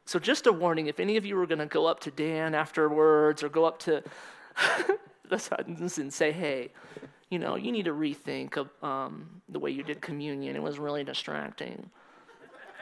[0.05, 2.53] So, just a warning if any of you are going to go up to Dan
[2.53, 4.03] afterwards or go up to
[5.29, 6.71] the Suttons and say, hey,
[7.29, 10.55] you know, you need to rethink of, um, the way you did communion.
[10.55, 11.89] It was really distracting.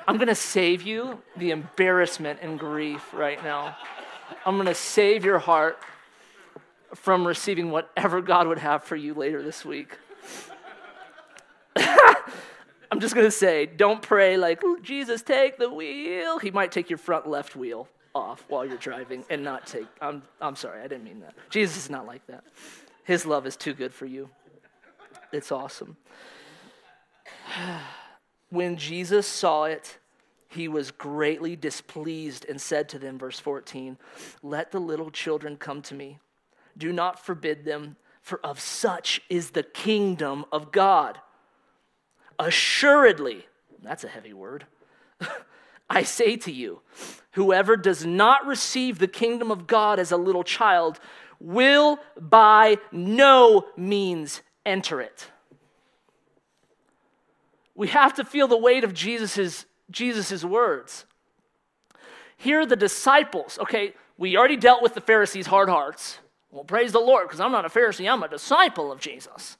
[0.08, 3.78] I'm going to save you the embarrassment and grief right now.
[4.46, 5.80] I'm going to save your heart
[6.94, 9.98] from receiving whatever God would have for you later this week.
[11.78, 16.38] I'm just going to say, don't pray like, Jesus, take the wheel.
[16.38, 19.88] He might take your front left wheel off while you're driving and not take.
[20.02, 21.34] I'm, I'm sorry, I didn't mean that.
[21.50, 22.44] Jesus is not like that.
[23.04, 24.30] His love is too good for you.
[25.32, 25.98] It's awesome.
[28.50, 29.98] When Jesus saw it,
[30.48, 33.98] he was greatly displeased and said to them, verse 14,
[34.44, 36.20] Let the little children come to me.
[36.78, 41.18] Do not forbid them, for of such is the kingdom of God.
[42.38, 43.48] Assuredly,
[43.82, 44.68] that's a heavy word.
[45.90, 46.82] I say to you,
[47.32, 51.00] whoever does not receive the kingdom of God as a little child
[51.44, 55.28] will by no means enter it.
[57.76, 61.06] We have to feel the weight of Jesus's, Jesus's words.
[62.38, 63.60] Here are the disciples.
[63.60, 66.20] Okay, we already dealt with the Pharisees' hard hearts.
[66.50, 69.58] Well, praise the Lord, because I'm not a Pharisee, I'm a disciple of Jesus.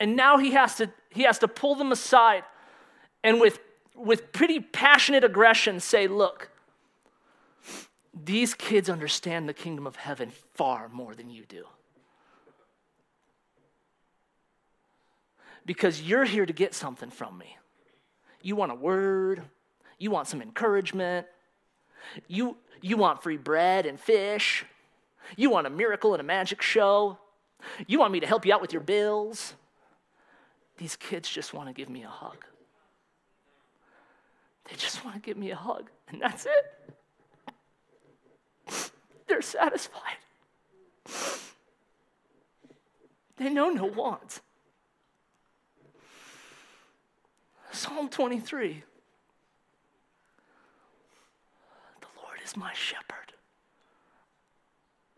[0.00, 2.44] And now he has to, he has to pull them aside
[3.24, 3.58] and with,
[3.96, 6.50] with pretty passionate aggression say, look,
[8.24, 11.64] these kids understand the kingdom of heaven far more than you do.
[15.64, 17.56] Because you're here to get something from me.
[18.42, 19.42] You want a word,
[19.98, 21.26] you want some encouragement,
[22.26, 24.64] you, you want free bread and fish,
[25.36, 27.18] you want a miracle and a magic show,
[27.86, 29.54] you want me to help you out with your bills.
[30.78, 32.44] these kids just want to give me a hug.
[34.70, 36.77] They just want to give me a hug, and that's it.
[39.28, 40.16] They're satisfied.
[43.36, 44.40] They know no want.
[47.70, 48.82] Psalm 23
[52.00, 53.34] The Lord is my shepherd.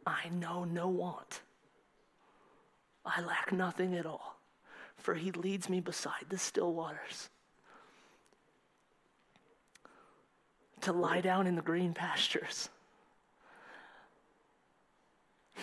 [0.06, 1.40] I know no want.
[3.06, 4.38] I lack nothing at all,
[4.96, 7.30] for he leads me beside the still waters.
[10.82, 12.68] To lie down in the green pastures.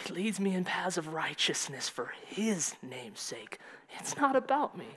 [0.06, 3.60] He leads me in paths of righteousness for his name's sake.
[4.00, 4.88] It's not about me.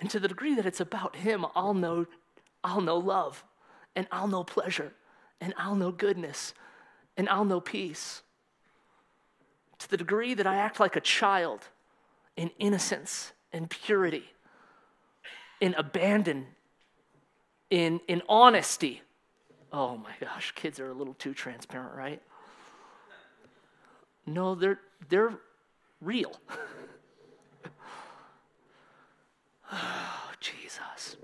[0.00, 2.06] And to the degree that it's about him, I'll know,
[2.62, 3.44] I'll know love,
[3.96, 4.92] and I'll know pleasure,
[5.40, 6.54] and I'll know goodness,
[7.16, 8.22] and I'll know peace.
[9.80, 11.68] To the degree that I act like a child
[12.36, 14.24] in innocence and purity,
[15.60, 16.46] in abandon,
[17.70, 19.02] in, in honesty.
[19.72, 22.22] Oh my gosh, kids are a little too transparent, right?
[24.28, 25.32] No, they're, they're
[26.00, 26.38] real.
[29.72, 31.16] oh, Jesus.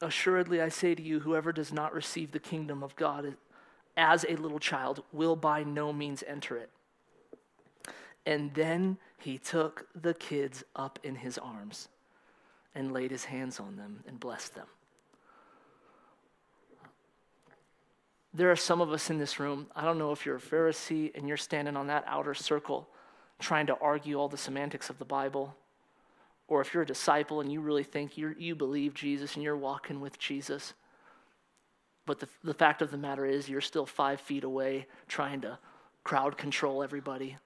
[0.00, 3.36] Assuredly, I say to you, whoever does not receive the kingdom of God
[3.96, 6.70] as a little child will by no means enter it.
[8.26, 11.88] And then he took the kids up in his arms
[12.74, 14.66] and laid his hands on them and blessed them.
[18.34, 21.14] There are some of us in this room, I don't know if you're a Pharisee
[21.14, 22.88] and you're standing on that outer circle
[23.38, 25.54] trying to argue all the semantics of the Bible,
[26.48, 29.56] or if you're a disciple and you really think you you believe Jesus and you're
[29.56, 30.74] walking with Jesus.
[32.06, 35.58] But the, the fact of the matter is, you're still five feet away trying to
[36.04, 37.36] crowd control everybody.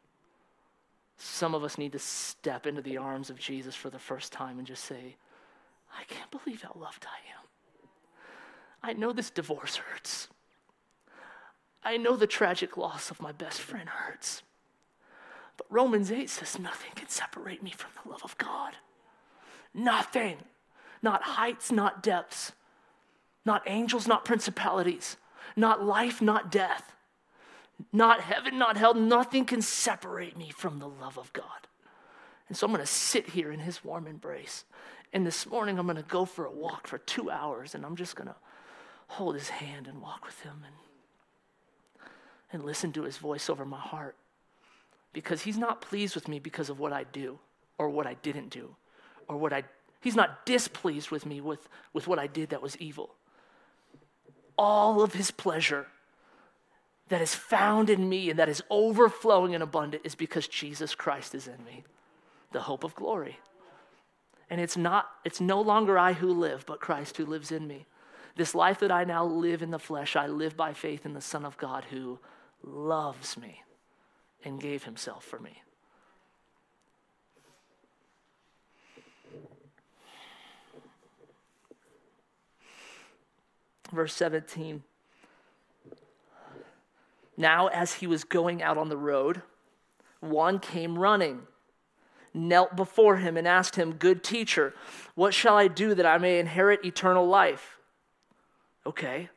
[1.19, 4.59] Some of us need to step into the arms of Jesus for the first time
[4.59, 5.17] and just say,
[5.93, 7.49] I can't believe how loved I am.
[8.83, 10.29] I know this divorce hurts.
[11.87, 14.43] I know the tragic loss of my best friend hurts.
[15.57, 18.73] But Romans 8 says nothing can separate me from the love of God.
[19.73, 20.39] Nothing.
[21.01, 22.51] Not heights, not depths.
[23.45, 25.17] Not angels, not principalities.
[25.55, 26.93] Not life, not death.
[27.93, 28.95] Not heaven, not hell.
[28.95, 31.69] Nothing can separate me from the love of God.
[32.49, 34.65] And so I'm going to sit here in his warm embrace.
[35.13, 37.95] And this morning I'm going to go for a walk for two hours and I'm
[37.95, 38.37] just going to
[39.07, 40.75] hold his hand and walk with him and
[42.53, 44.17] and listen to his voice over my heart.
[45.13, 47.39] Because he's not pleased with me because of what I do
[47.79, 48.77] or what I didn't do
[49.29, 49.65] or what I
[50.07, 53.15] he's not displeased with me with, with what I did that was evil.
[54.57, 55.89] All of his pleasure
[57.09, 61.35] that is found in me and that is overflowing and abundant is because Jesus Christ
[61.35, 61.85] is in me,
[62.53, 63.41] the hope of glory.
[64.49, 67.87] And it's not, it's no longer I who live, but Christ who lives in me.
[68.37, 71.21] This life that I now live in the flesh, I live by faith in the
[71.21, 72.21] Son of God who
[72.67, 73.63] loves me
[74.45, 75.63] and gave himself for me.
[83.93, 84.83] Verse 17.
[87.37, 89.43] Now, as he was going out on the road,
[90.21, 91.43] one came running,
[92.33, 94.75] knelt before him, and asked him, Good teacher,
[95.15, 97.79] what shall I do that I may inherit eternal life?
[98.87, 99.29] Okay,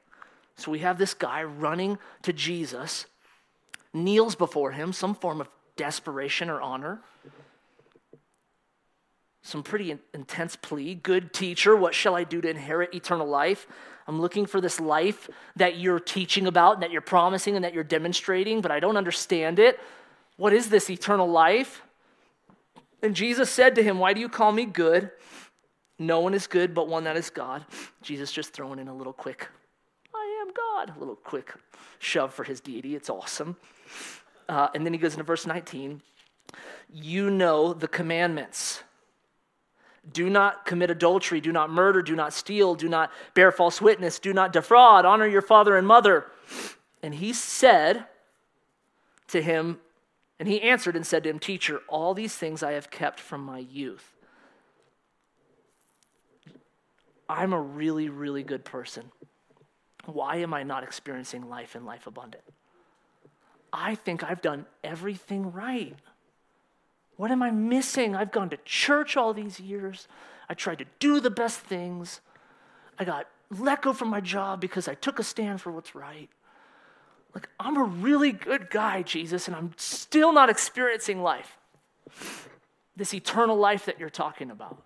[0.55, 3.05] so we have this guy running to Jesus,
[3.93, 7.01] kneels before him, some form of desperation or honor.
[9.41, 10.95] Some pretty intense plea.
[10.95, 13.67] Good teacher, what shall I do to inherit eternal life?
[14.07, 17.73] I'm looking for this life that you're teaching about, and that you're promising, and that
[17.73, 19.79] you're demonstrating, but I don't understand it.
[20.37, 21.81] What is this eternal life?
[23.01, 25.11] And Jesus said to him, Why do you call me good?
[25.97, 27.65] No one is good but one that is God.
[28.01, 29.47] Jesus just throwing in a little quick
[30.15, 30.95] I am God.
[30.95, 31.53] A little quick
[31.99, 32.95] shove for his deity.
[32.95, 33.57] It's awesome.
[34.47, 36.01] Uh, and then he goes into verse 19
[36.91, 38.83] You know the commandments.
[40.11, 44.17] Do not commit adultery, do not murder, do not steal, do not bear false witness,
[44.17, 46.25] do not defraud, honor your father and mother.
[47.03, 48.05] And he said
[49.27, 49.79] to him,
[50.39, 53.41] and he answered and said to him, Teacher, all these things I have kept from
[53.41, 54.15] my youth.
[57.27, 59.11] I'm a really, really good person.
[60.05, 62.43] Why am I not experiencing life and life abundant?
[63.71, 65.95] I think I've done everything right.
[67.17, 68.15] What am I missing?
[68.15, 70.07] I've gone to church all these years.
[70.47, 72.21] I tried to do the best things.
[72.97, 76.29] I got let go from my job because I took a stand for what's right.
[77.33, 81.57] Like, I'm a really good guy, Jesus, and I'm still not experiencing life.
[82.95, 84.81] This eternal life that you're talking about.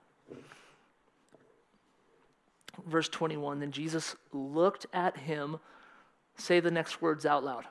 [2.86, 5.60] Verse 21 Then Jesus looked at him,
[6.38, 7.66] say the next words out loud,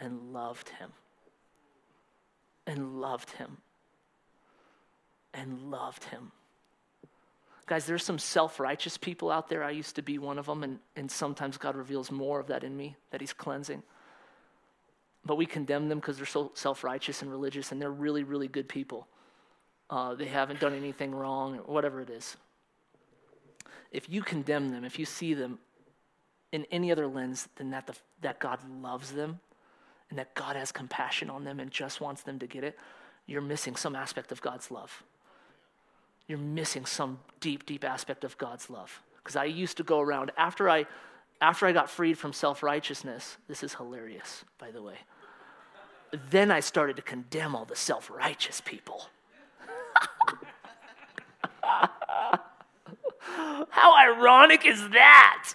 [0.00, 0.90] and loved him.
[2.66, 3.58] And loved him.
[5.34, 6.32] And loved him.
[7.66, 9.62] Guys, there's some self righteous people out there.
[9.62, 12.64] I used to be one of them, and, and sometimes God reveals more of that
[12.64, 13.82] in me that He's cleansing.
[15.26, 18.48] But we condemn them because they're so self righteous and religious, and they're really, really
[18.48, 19.06] good people.
[19.90, 22.38] Uh, they haven't done anything wrong, or whatever it is.
[23.92, 25.58] If you condemn them, if you see them
[26.52, 29.40] in any other lens than that, the, that God loves them
[30.10, 32.78] and that God has compassion on them and just wants them to get it,
[33.26, 35.02] you're missing some aspect of God's love
[36.28, 39.02] you're missing some deep, deep aspect of God's love.
[39.16, 40.86] Because I used to go around after I
[41.40, 44.96] after I got freed from self-righteousness, this is hilarious, by the way.
[46.30, 49.06] Then I started to condemn all the self-righteous people.
[53.70, 55.54] How ironic is that?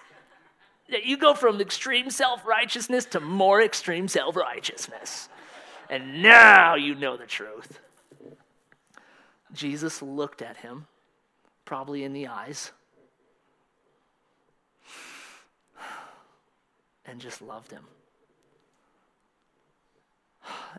[0.88, 5.29] You go from extreme self righteousness to more extreme self righteousness.
[5.89, 7.79] And now you know the truth.
[9.53, 10.88] Jesus looked at him,
[11.65, 12.71] probably in the eyes,
[17.05, 17.84] and just loved him.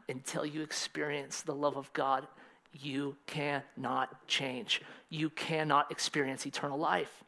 [0.08, 2.26] Until you experience the love of God,
[2.72, 4.82] you cannot change.
[5.08, 7.22] You cannot experience eternal life.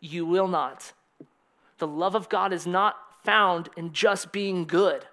[0.00, 0.92] You will not.
[1.78, 5.06] The love of God is not found in just being good,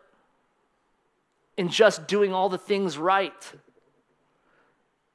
[1.58, 3.54] in just doing all the things right.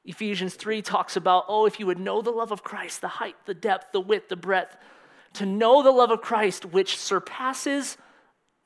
[0.05, 3.35] Ephesians 3 talks about, oh, if you would know the love of Christ, the height,
[3.45, 4.75] the depth, the width, the breadth,
[5.33, 7.97] to know the love of Christ, which surpasses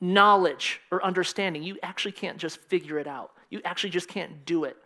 [0.00, 1.62] knowledge or understanding.
[1.62, 4.76] You actually can't just figure it out, you actually just can't do it.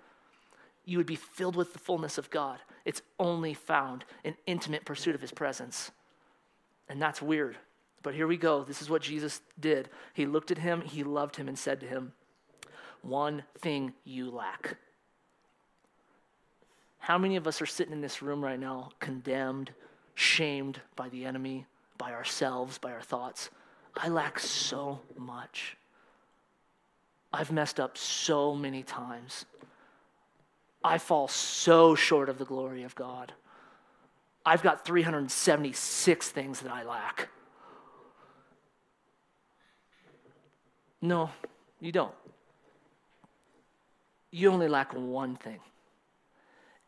[0.84, 2.58] You would be filled with the fullness of God.
[2.84, 5.90] It's only found in intimate pursuit of his presence.
[6.88, 7.56] And that's weird.
[8.02, 8.64] But here we go.
[8.64, 9.88] This is what Jesus did.
[10.14, 12.12] He looked at him, he loved him, and said to him,
[13.02, 14.76] One thing you lack.
[16.98, 19.72] How many of us are sitting in this room right now condemned,
[20.14, 21.66] shamed by the enemy,
[21.98, 23.50] by ourselves, by our thoughts?
[23.96, 25.76] I lack so much.
[27.32, 29.44] I've messed up so many times.
[30.82, 33.32] I fall so short of the glory of God.
[34.44, 37.28] I've got 376 things that I lack.
[41.02, 41.30] No,
[41.80, 42.14] you don't.
[44.30, 45.60] You only lack one thing.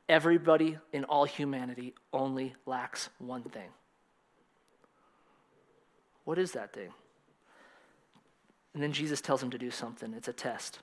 [0.09, 3.71] Everybody in all humanity only lacks one thing.
[6.25, 6.91] What is that thing?
[8.75, 10.15] And then Jesus tells him to do something.
[10.15, 10.81] It's a test.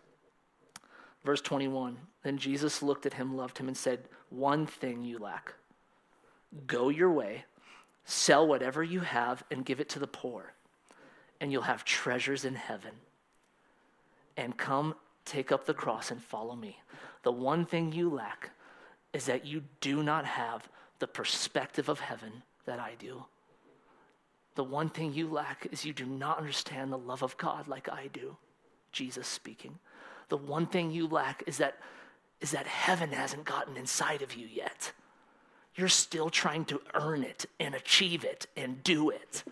[1.23, 3.99] Verse 21 Then Jesus looked at him, loved him, and said,
[4.30, 5.53] One thing you lack.
[6.65, 7.45] Go your way,
[8.05, 10.53] sell whatever you have, and give it to the poor,
[11.39, 12.91] and you'll have treasures in heaven.
[14.39, 16.79] And come, take up the cross, and follow me.
[17.23, 18.51] The one thing you lack
[19.11, 20.69] is that you do not have
[20.99, 23.25] the perspective of heaven that I do.
[24.55, 27.89] The one thing you lack is you do not understand the love of God like
[27.89, 28.37] I do.
[28.93, 29.77] Jesus speaking.
[30.29, 31.77] The one thing you lack is that
[32.39, 34.93] is that heaven hasn't gotten inside of you yet.
[35.75, 39.43] You're still trying to earn it and achieve it and do it.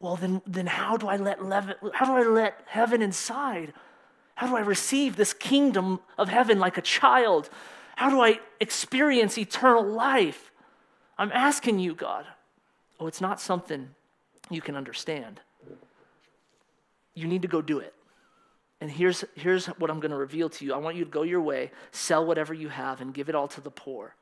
[0.00, 3.72] Well, then, then how do I let how do I let heaven inside?
[4.36, 7.50] How do I receive this kingdom of heaven like a child?
[7.96, 10.52] How do I experience eternal life?
[11.18, 12.24] I'm asking you, God.
[13.00, 13.90] Oh, it's not something
[14.50, 15.40] you can understand.
[17.14, 17.94] You need to go do it.
[18.80, 20.72] And here's, here's what I'm going to reveal to you.
[20.72, 23.48] I want you to go your way, sell whatever you have, and give it all
[23.48, 24.14] to the poor.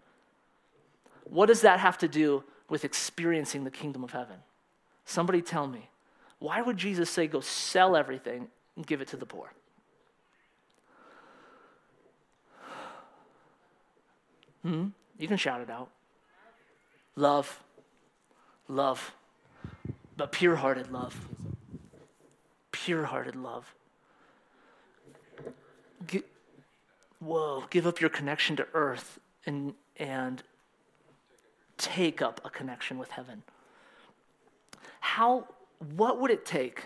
[1.25, 4.37] What does that have to do with experiencing the kingdom of heaven?
[5.07, 5.89] Somebody tell me.
[6.41, 9.53] Why would Jesus say, go sell everything and give it to the poor?
[14.63, 14.89] Hmm?
[15.17, 15.89] You can shout it out.
[17.15, 17.63] Love.
[18.69, 19.15] Love.
[20.17, 21.17] But pure hearted love.
[22.73, 23.73] Pure hearted love.
[27.21, 30.43] whoa, give up your connection to earth and, and
[31.79, 33.43] take up a connection with heaven.
[35.01, 35.47] How,
[35.95, 36.85] what would it take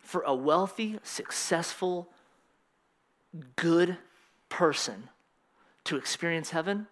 [0.00, 2.08] for a wealthy, successful,
[3.56, 3.96] good
[4.48, 5.08] person
[5.84, 6.86] to experience heaven?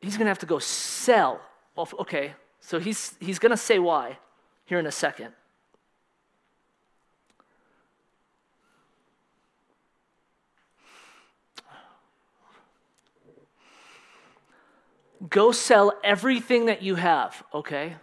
[0.00, 1.40] he's going to have to go sell.
[1.76, 4.18] Okay, so he's, he's going to say why
[4.64, 5.32] here in a second.
[15.28, 17.96] Go sell everything that you have, okay?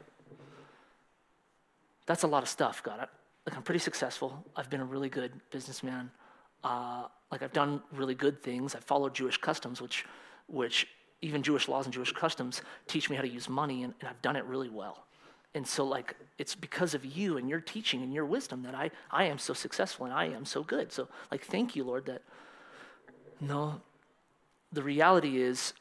[2.05, 3.09] That's a lot of stuff, got it?
[3.45, 4.43] Like, I'm pretty successful.
[4.55, 6.11] I've been a really good businessman.
[6.63, 8.75] Uh, like, I've done really good things.
[8.75, 10.05] I've followed Jewish customs, which,
[10.47, 10.87] which
[11.21, 14.21] even Jewish laws and Jewish customs teach me how to use money, and, and I've
[14.21, 15.05] done it really well.
[15.53, 18.91] And so, like, it's because of you and your teaching and your wisdom that I,
[19.09, 20.91] I am so successful and I am so good.
[20.91, 22.23] So, like, thank you, Lord, that
[23.39, 23.81] no,
[24.73, 25.73] the reality is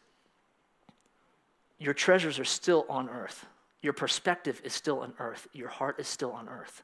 [1.85, 3.47] your treasures are still on earth.
[3.83, 5.47] Your perspective is still on earth.
[5.53, 6.83] Your heart is still on earth.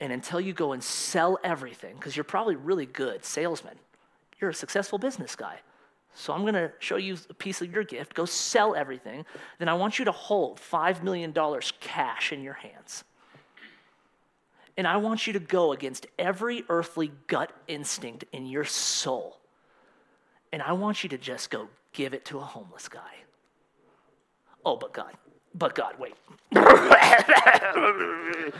[0.00, 3.76] And until you go and sell everything, because you're probably really good salesman,
[4.40, 5.60] you're a successful business guy.
[6.14, 8.14] So I'm going to show you a piece of your gift.
[8.14, 9.24] Go sell everything.
[9.58, 11.34] Then I want you to hold $5 million
[11.80, 13.04] cash in your hands.
[14.76, 19.38] And I want you to go against every earthly gut instinct in your soul.
[20.52, 23.23] And I want you to just go give it to a homeless guy.
[24.64, 25.12] Oh, but God,
[25.54, 26.14] but God, wait.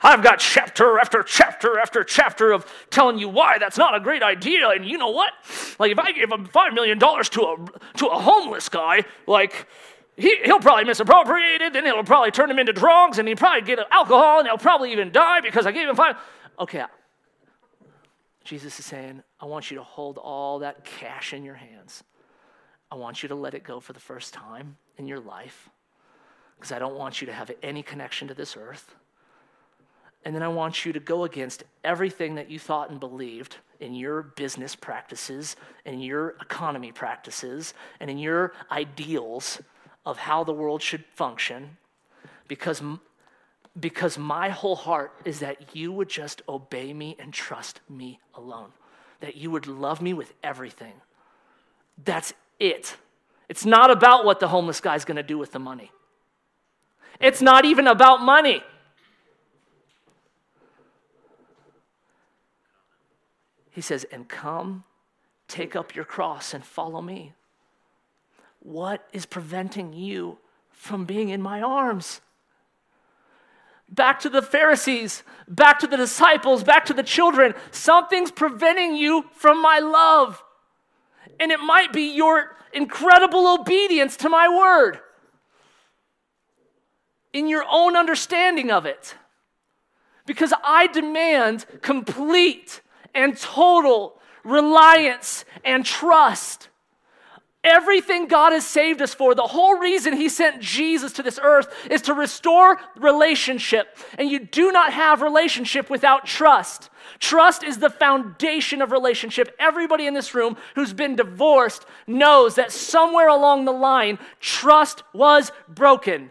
[0.00, 4.22] I've got chapter after chapter after chapter of telling you why that's not a great
[4.22, 4.68] idea.
[4.68, 5.32] And you know what?
[5.78, 9.66] Like, if I give him $5 million to a, to a homeless guy, like,
[10.16, 13.62] he, he'll probably misappropriate it, then it'll probably turn him into drugs, and he'll probably
[13.62, 16.16] get alcohol, and he'll probably even die because I gave him five.
[16.58, 16.84] Okay.
[18.44, 22.02] Jesus is saying, I want you to hold all that cash in your hands.
[22.90, 25.70] I want you to let it go for the first time in your life
[26.56, 28.94] because I don't want you to have any connection to this earth.
[30.24, 33.94] And then I want you to go against everything that you thought and believed in
[33.94, 39.60] your business practices, in your economy practices, and in your ideals
[40.04, 41.76] of how the world should function
[42.48, 42.82] because,
[43.78, 48.72] because my whole heart is that you would just obey me and trust me alone,
[49.20, 50.94] that you would love me with everything.
[52.04, 52.96] That's it.
[53.48, 55.90] It's not about what the homeless guy's going to do with the money.
[57.20, 58.62] It's not even about money.
[63.70, 64.84] He says, and come,
[65.46, 67.32] take up your cross and follow me.
[68.60, 70.38] What is preventing you
[70.70, 72.20] from being in my arms?
[73.88, 77.54] Back to the Pharisees, back to the disciples, back to the children.
[77.70, 80.42] Something's preventing you from my love.
[81.40, 85.00] And it might be your incredible obedience to my word
[87.32, 89.14] in your own understanding of it.
[90.26, 92.82] Because I demand complete
[93.14, 96.68] and total reliance and trust.
[97.64, 101.74] Everything God has saved us for, the whole reason He sent Jesus to this earth
[101.90, 103.96] is to restore relationship.
[104.16, 106.88] And you do not have relationship without trust.
[107.20, 109.54] Trust is the foundation of relationship.
[109.58, 115.50] Everybody in this room who's been divorced knows that somewhere along the line, trust was
[115.68, 116.30] broken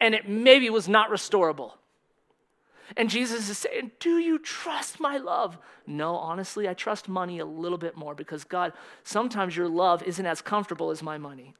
[0.00, 1.72] and it maybe was not restorable.
[2.96, 5.58] And Jesus is saying, Do you trust my love?
[5.86, 8.72] No, honestly, I trust money a little bit more because God,
[9.02, 11.54] sometimes your love isn't as comfortable as my money.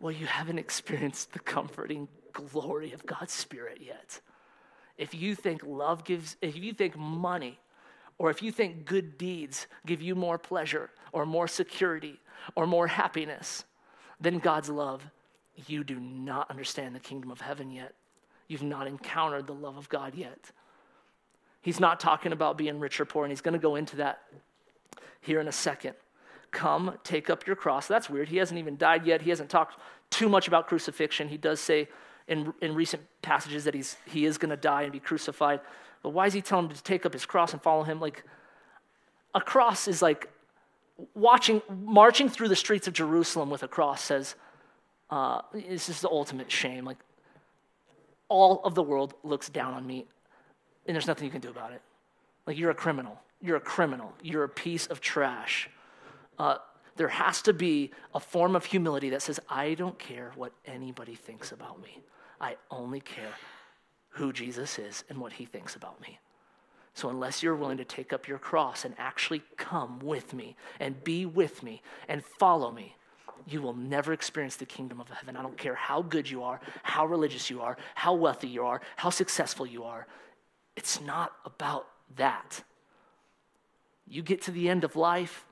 [0.00, 4.20] Well, you haven't experienced the comforting glory of God's Spirit yet.
[5.00, 7.58] If you think love gives, if you think money,
[8.18, 12.20] or if you think good deeds give you more pleasure, or more security,
[12.54, 13.64] or more happiness
[14.20, 15.02] than God's love,
[15.66, 17.94] you do not understand the kingdom of heaven yet.
[18.46, 20.50] You've not encountered the love of God yet.
[21.62, 24.20] He's not talking about being rich or poor, and he's going to go into that
[25.22, 25.94] here in a second.
[26.50, 27.86] Come, take up your cross.
[27.86, 28.28] That's weird.
[28.28, 29.22] He hasn't even died yet.
[29.22, 29.80] He hasn't talked
[30.10, 31.28] too much about crucifixion.
[31.28, 31.88] He does say
[32.30, 35.60] in, in recent passages that he's, he is going to die and be crucified.
[36.02, 38.00] But why is he telling him to take up his cross and follow him?
[38.00, 38.24] Like,
[39.34, 40.30] a cross is like
[41.14, 44.36] watching, marching through the streets of Jerusalem with a cross says,
[45.10, 46.84] uh, this is the ultimate shame.
[46.84, 46.98] Like,
[48.28, 50.06] all of the world looks down on me,
[50.86, 51.82] and there's nothing you can do about it.
[52.46, 53.20] Like, you're a criminal.
[53.42, 54.12] You're a criminal.
[54.22, 55.68] You're a piece of trash.
[56.38, 56.58] Uh,
[56.94, 61.16] there has to be a form of humility that says, I don't care what anybody
[61.16, 61.98] thinks about me.
[62.40, 63.34] I only care
[64.10, 66.18] who Jesus is and what he thinks about me.
[66.94, 71.02] So, unless you're willing to take up your cross and actually come with me and
[71.04, 72.96] be with me and follow me,
[73.46, 75.36] you will never experience the kingdom of heaven.
[75.36, 78.80] I don't care how good you are, how religious you are, how wealthy you are,
[78.96, 80.06] how successful you are.
[80.76, 81.86] It's not about
[82.16, 82.62] that.
[84.06, 85.44] You get to the end of life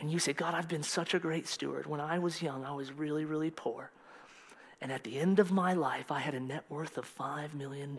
[0.00, 1.86] and you say, God, I've been such a great steward.
[1.86, 3.90] When I was young, I was really, really poor.
[4.84, 7.98] And at the end of my life, I had a net worth of $5 million.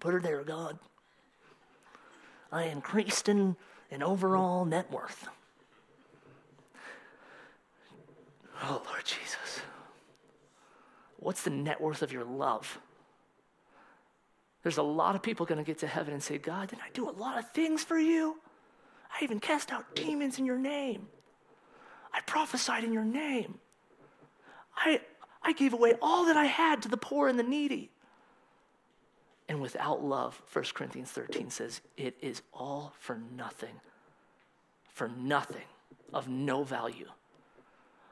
[0.00, 0.78] Put her there, God.
[2.50, 3.54] I increased in,
[3.90, 5.28] in overall net worth.
[8.64, 9.60] Oh, Lord Jesus.
[11.18, 12.80] What's the net worth of your love?
[14.62, 16.88] There's a lot of people going to get to heaven and say, God, didn't I
[16.94, 18.38] do a lot of things for you?
[19.12, 21.08] I even cast out demons in your name.
[22.10, 23.58] I prophesied in your name.
[24.74, 25.02] I,
[25.42, 27.90] I gave away all that I had to the poor and the needy.
[29.48, 33.80] And without love, 1 Corinthians 13 says, it is all for nothing,
[34.92, 35.64] for nothing,
[36.12, 37.08] of no value,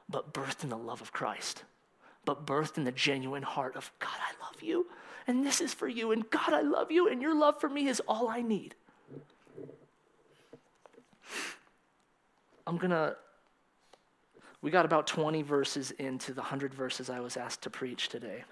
[0.08, 1.64] but birthed in the love of Christ,
[2.24, 4.86] but birthed in the genuine heart of, God, I love you,
[5.26, 7.86] and this is for you, and God, I love you, and your love for me
[7.86, 8.74] is all I need.
[12.66, 13.16] I'm going to,
[14.60, 18.44] we got about 20 verses into the 100 verses I was asked to preach today.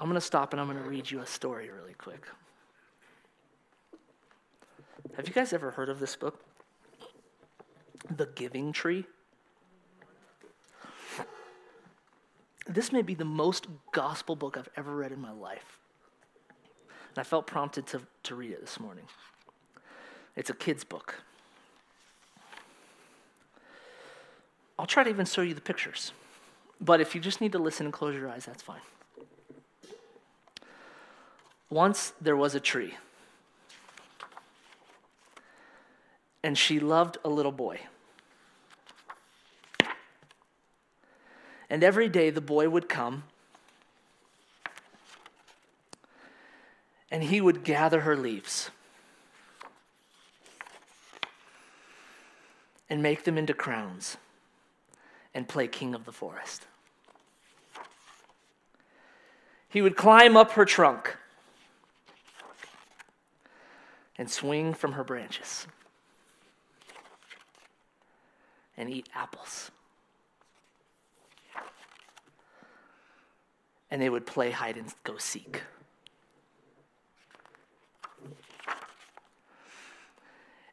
[0.00, 2.26] I'm going to stop and I'm going to read you a story really quick.
[5.16, 6.40] Have you guys ever heard of this book?
[8.16, 9.04] The Giving Tree?
[12.66, 15.78] This may be the most gospel book I've ever read in my life.
[17.10, 19.04] And I felt prompted to, to read it this morning.
[20.34, 21.22] It's a kid's book.
[24.82, 26.10] I'll try to even show you the pictures.
[26.80, 28.80] But if you just need to listen and close your eyes, that's fine.
[31.70, 32.96] Once there was a tree,
[36.42, 37.78] and she loved a little boy.
[41.70, 43.22] And every day the boy would come,
[47.08, 48.70] and he would gather her leaves
[52.90, 54.16] and make them into crowns
[55.34, 56.66] and play king of the forest.
[59.68, 61.16] He would climb up her trunk
[64.16, 65.66] and swing from her branches
[68.76, 69.70] and eat apples.
[73.90, 75.62] And they would play hide and go seek.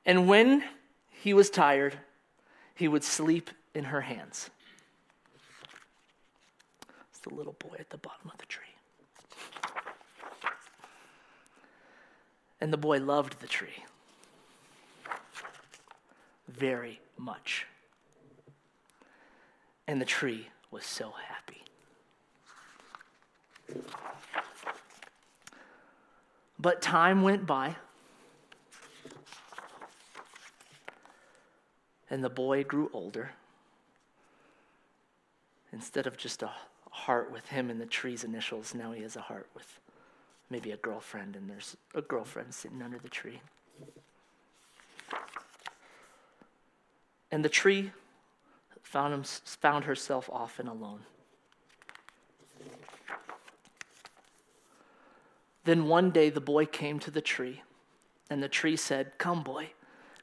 [0.05, 0.63] And when
[1.09, 1.99] he was tired,
[2.73, 4.49] he would sleep in her hands.
[7.09, 8.63] It's the little boy at the bottom of the tree.
[12.61, 13.85] And the boy loved the tree
[16.47, 17.65] very much.
[19.87, 21.63] And the tree was so happy.
[26.59, 27.77] But time went by,
[32.09, 33.31] and the boy grew older.
[35.71, 36.51] Instead of just a
[36.91, 39.79] heart with him and the tree's initials, now he has a heart with
[40.49, 43.41] maybe a girlfriend, and there's a girlfriend sitting under the tree.
[47.31, 47.91] And the tree
[48.81, 51.01] found, him, found herself often alone.
[55.65, 57.61] Then one day the boy came to the tree,
[58.29, 59.69] and the tree said, Come, boy,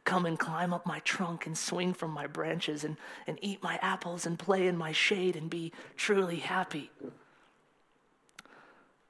[0.06, 2.96] come and climb up my trunk and swing from my branches and,
[3.26, 6.90] and eat my apples and play in my shade and be truly happy.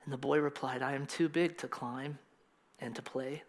[0.03, 2.19] And the boy replied, I am too big to climb
[2.81, 3.45] and to play.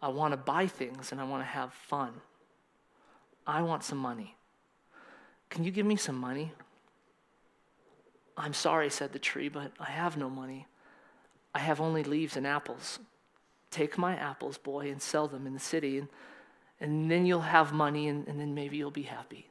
[0.00, 2.14] I want to buy things and I want to have fun.
[3.46, 4.34] I want some money.
[5.50, 6.52] Can you give me some money?
[8.36, 10.66] I'm sorry, said the tree, but I have no money.
[11.54, 12.98] I have only leaves and apples.
[13.74, 16.06] Take my apples, boy, and sell them in the city, and,
[16.80, 19.48] and then you'll have money, and, and then maybe you'll be happy.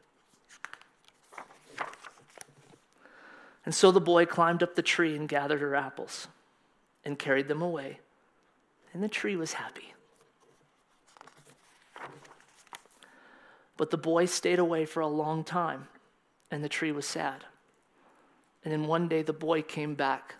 [3.65, 6.29] And so the boy climbed up the tree and gathered her apples
[7.03, 7.99] and carried them away.
[8.93, 9.93] And the tree was happy.
[13.75, 15.89] But the boy stayed away for a long time,
[16.49, 17.43] and the tree was sad.
[18.63, 20.35] And then one day the boy came back,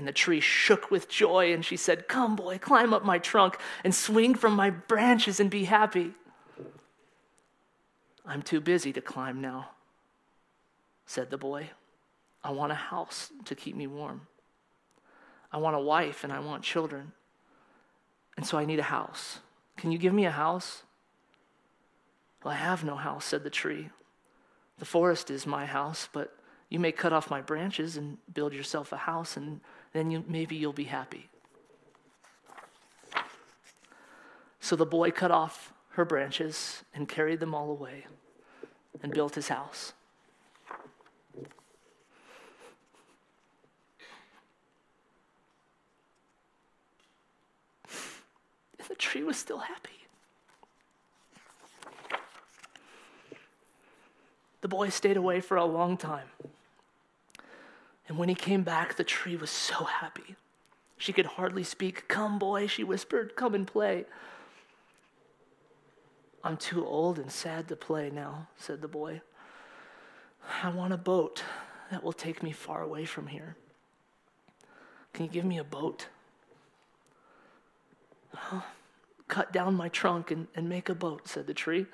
[0.00, 3.58] and the tree shook with joy, and she said, Come, boy, climb up my trunk
[3.84, 6.14] and swing from my branches and be happy.
[8.24, 9.72] I'm too busy to climb now,
[11.04, 11.68] said the boy.
[12.42, 14.22] I want a house to keep me warm.
[15.52, 17.12] I want a wife and I want children.
[18.38, 19.40] And so I need a house.
[19.76, 20.82] Can you give me a house?
[22.42, 23.90] Well, I have no house, said the tree.
[24.78, 26.34] The forest is my house, but
[26.70, 29.60] you may cut off my branches and build yourself a house, and
[29.92, 31.28] then you, maybe you'll be happy.
[34.60, 38.06] So the boy cut off her branches and carried them all away
[39.02, 39.92] and built his house.
[48.78, 49.90] And the tree was still happy.
[54.60, 56.28] The boy stayed away for a long time.
[58.10, 60.34] And when he came back, the tree was so happy.
[60.98, 62.08] She could hardly speak.
[62.08, 64.04] Come, boy, she whispered, come and play.
[66.42, 69.20] I'm too old and sad to play now, said the boy.
[70.60, 71.44] I want a boat
[71.92, 73.54] that will take me far away from here.
[75.12, 76.08] Can you give me a boat?
[78.34, 78.64] Oh,
[79.28, 81.86] cut down my trunk and, and make a boat, said the tree.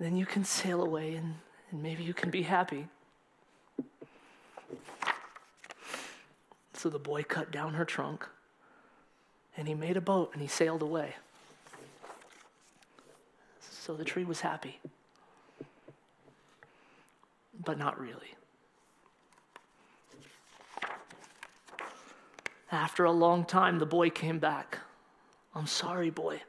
[0.00, 1.36] Then you can sail away and,
[1.70, 2.88] and maybe you can be happy.
[6.78, 8.28] So the boy cut down her trunk
[9.56, 11.16] and he made a boat and he sailed away.
[13.68, 14.78] So the tree was happy,
[17.64, 18.34] but not really.
[22.70, 24.78] After a long time, the boy came back.
[25.56, 26.42] I'm sorry, boy,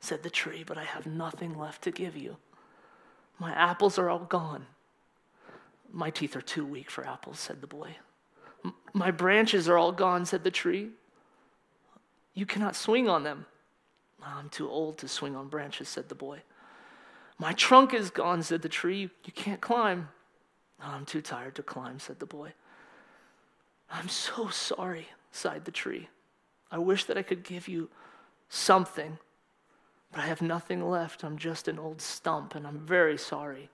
[0.00, 2.38] said the tree, but I have nothing left to give you.
[3.38, 4.64] My apples are all gone.
[5.92, 7.96] My teeth are too weak for apples, said the boy.
[8.92, 10.90] My branches are all gone, said the tree.
[12.34, 13.46] You cannot swing on them.
[14.22, 16.42] Ah, I'm too old to swing on branches, said the boy.
[17.38, 19.10] My trunk is gone, said the tree.
[19.24, 20.08] You can't climb.
[20.80, 22.52] Ah, I'm too tired to climb, said the boy.
[23.90, 26.08] I'm so sorry, sighed the tree.
[26.70, 27.90] I wish that I could give you
[28.48, 29.18] something,
[30.10, 31.22] but I have nothing left.
[31.22, 33.68] I'm just an old stump, and I'm very sorry.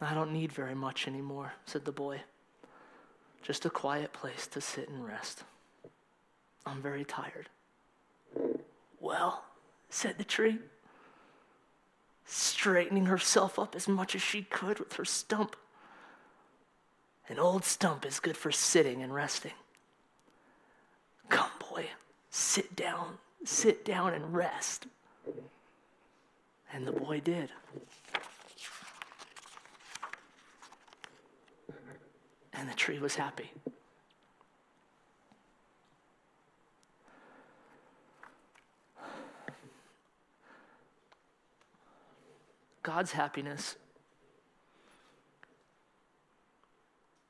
[0.00, 2.20] I don't need very much anymore, said the boy.
[3.42, 5.42] Just a quiet place to sit and rest.
[6.64, 7.48] I'm very tired.
[9.00, 9.44] Well,
[9.88, 10.58] said the tree,
[12.24, 15.56] straightening herself up as much as she could with her stump.
[17.28, 19.52] An old stump is good for sitting and resting.
[21.28, 21.86] Come, boy,
[22.30, 24.86] sit down, sit down and rest.
[26.72, 27.50] And the boy did.
[32.58, 33.52] And the tree was happy.
[42.82, 43.76] God's happiness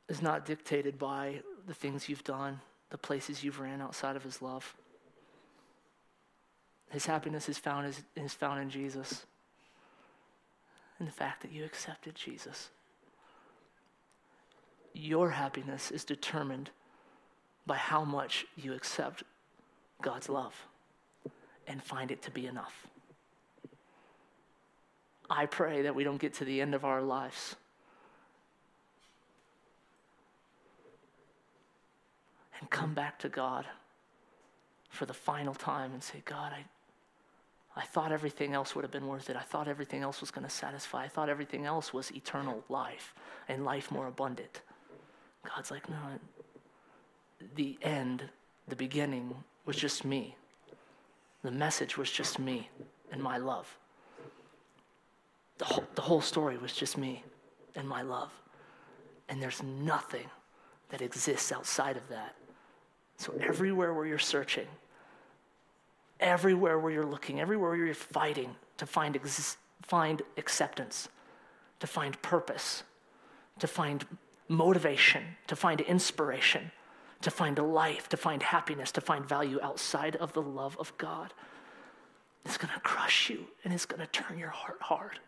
[0.09, 4.41] is not dictated by the things you've done, the places you've ran outside of His
[4.41, 4.75] love.
[6.89, 9.27] His happiness is found, is, is found in Jesus,
[10.99, 12.71] in the fact that you accepted Jesus.
[14.99, 16.71] Your happiness is determined
[17.67, 19.23] by how much you accept
[20.03, 20.67] God's love
[21.69, 22.89] and find it to be enough.
[25.31, 27.55] I pray that we don't get to the end of our lives
[32.59, 33.67] and come back to God
[34.89, 36.65] for the final time and say, God, I,
[37.81, 39.37] I thought everything else would have been worth it.
[39.37, 41.05] I thought everything else was going to satisfy.
[41.05, 43.15] I thought everything else was eternal life
[43.47, 44.63] and life more abundant.
[45.55, 45.97] God's like, no,
[47.55, 48.25] the end,
[48.69, 49.35] the beginning
[49.65, 50.37] was just me.
[51.43, 52.69] The message was just me
[53.13, 53.79] and my love.
[55.59, 57.25] The whole, the whole story was just me
[57.75, 58.31] and my love.
[59.29, 60.27] And there's nothing
[60.91, 62.35] that exists outside of that.
[63.17, 64.67] So, everywhere where you're searching,
[66.21, 71.09] everywhere where you're looking, everywhere where you're fighting to find, ex- find acceptance,
[71.81, 72.85] to find purpose,
[73.59, 74.07] to find
[74.49, 76.73] motivation, to find inspiration,
[77.23, 80.97] to find a life, to find happiness, to find value outside of the love of
[80.99, 81.33] God,
[82.45, 85.21] it's going to crush you and it's going to turn your heart hard.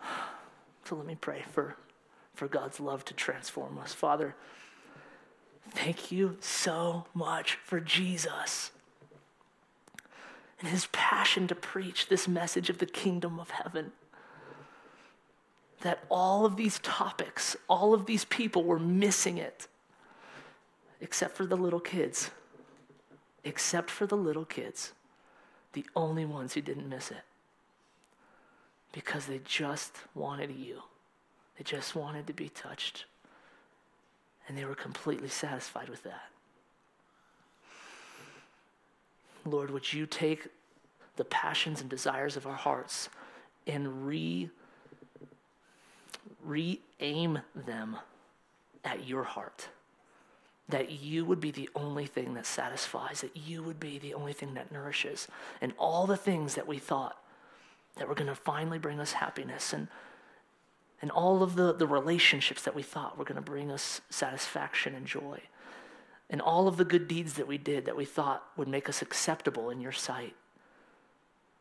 [0.84, 1.76] So let me pray for,
[2.34, 3.94] for God's love to transform us.
[3.94, 4.34] Father,
[5.70, 8.72] thank you so much for Jesus
[10.62, 13.92] and his passion to preach this message of the kingdom of heaven.
[15.82, 19.68] That all of these topics, all of these people were missing it,
[21.00, 22.30] except for the little kids.
[23.44, 24.92] Except for the little kids,
[25.72, 27.24] the only ones who didn't miss it
[28.92, 30.82] because they just wanted you.
[31.56, 33.06] They just wanted to be touched.
[34.46, 36.28] And they were completely satisfied with that.
[39.44, 40.48] Lord, would you take
[41.16, 43.08] the passions and desires of our hearts
[43.66, 44.50] and re
[46.44, 47.96] re-aim them
[48.84, 49.68] at your heart.
[50.68, 54.32] That you would be the only thing that satisfies that you would be the only
[54.32, 55.28] thing that nourishes.
[55.60, 57.16] And all the things that we thought
[57.96, 59.88] that were going to finally bring us happiness and,
[61.02, 64.94] and all of the, the relationships that we thought were going to bring us satisfaction
[64.94, 65.40] and joy.
[66.30, 69.02] And all of the good deeds that we did that we thought would make us
[69.02, 70.34] acceptable in your sight.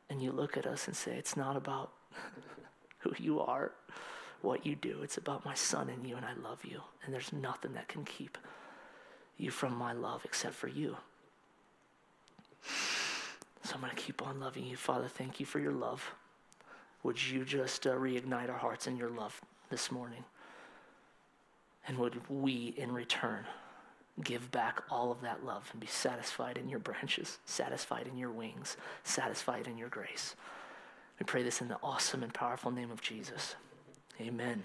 [0.10, 1.92] And you look at us and say, It's not about
[3.00, 3.74] who you are,
[4.44, 5.00] what you do.
[5.04, 6.82] It's about my son and you, and I love you.
[7.04, 8.38] And there's nothing that can keep
[9.38, 10.98] you from my love except for you.
[13.64, 14.76] So I'm going to keep on loving you.
[14.76, 16.14] Father, thank you for your love.
[17.04, 20.24] Would you just uh, reignite our hearts in your love this morning?
[21.88, 23.46] And would we, in return,
[24.24, 28.30] give back all of that love and be satisfied in your branches, satisfied in your
[28.30, 30.36] wings, satisfied in your grace?
[31.20, 33.56] We pray this in the awesome and powerful name of Jesus.
[34.22, 34.64] Amen.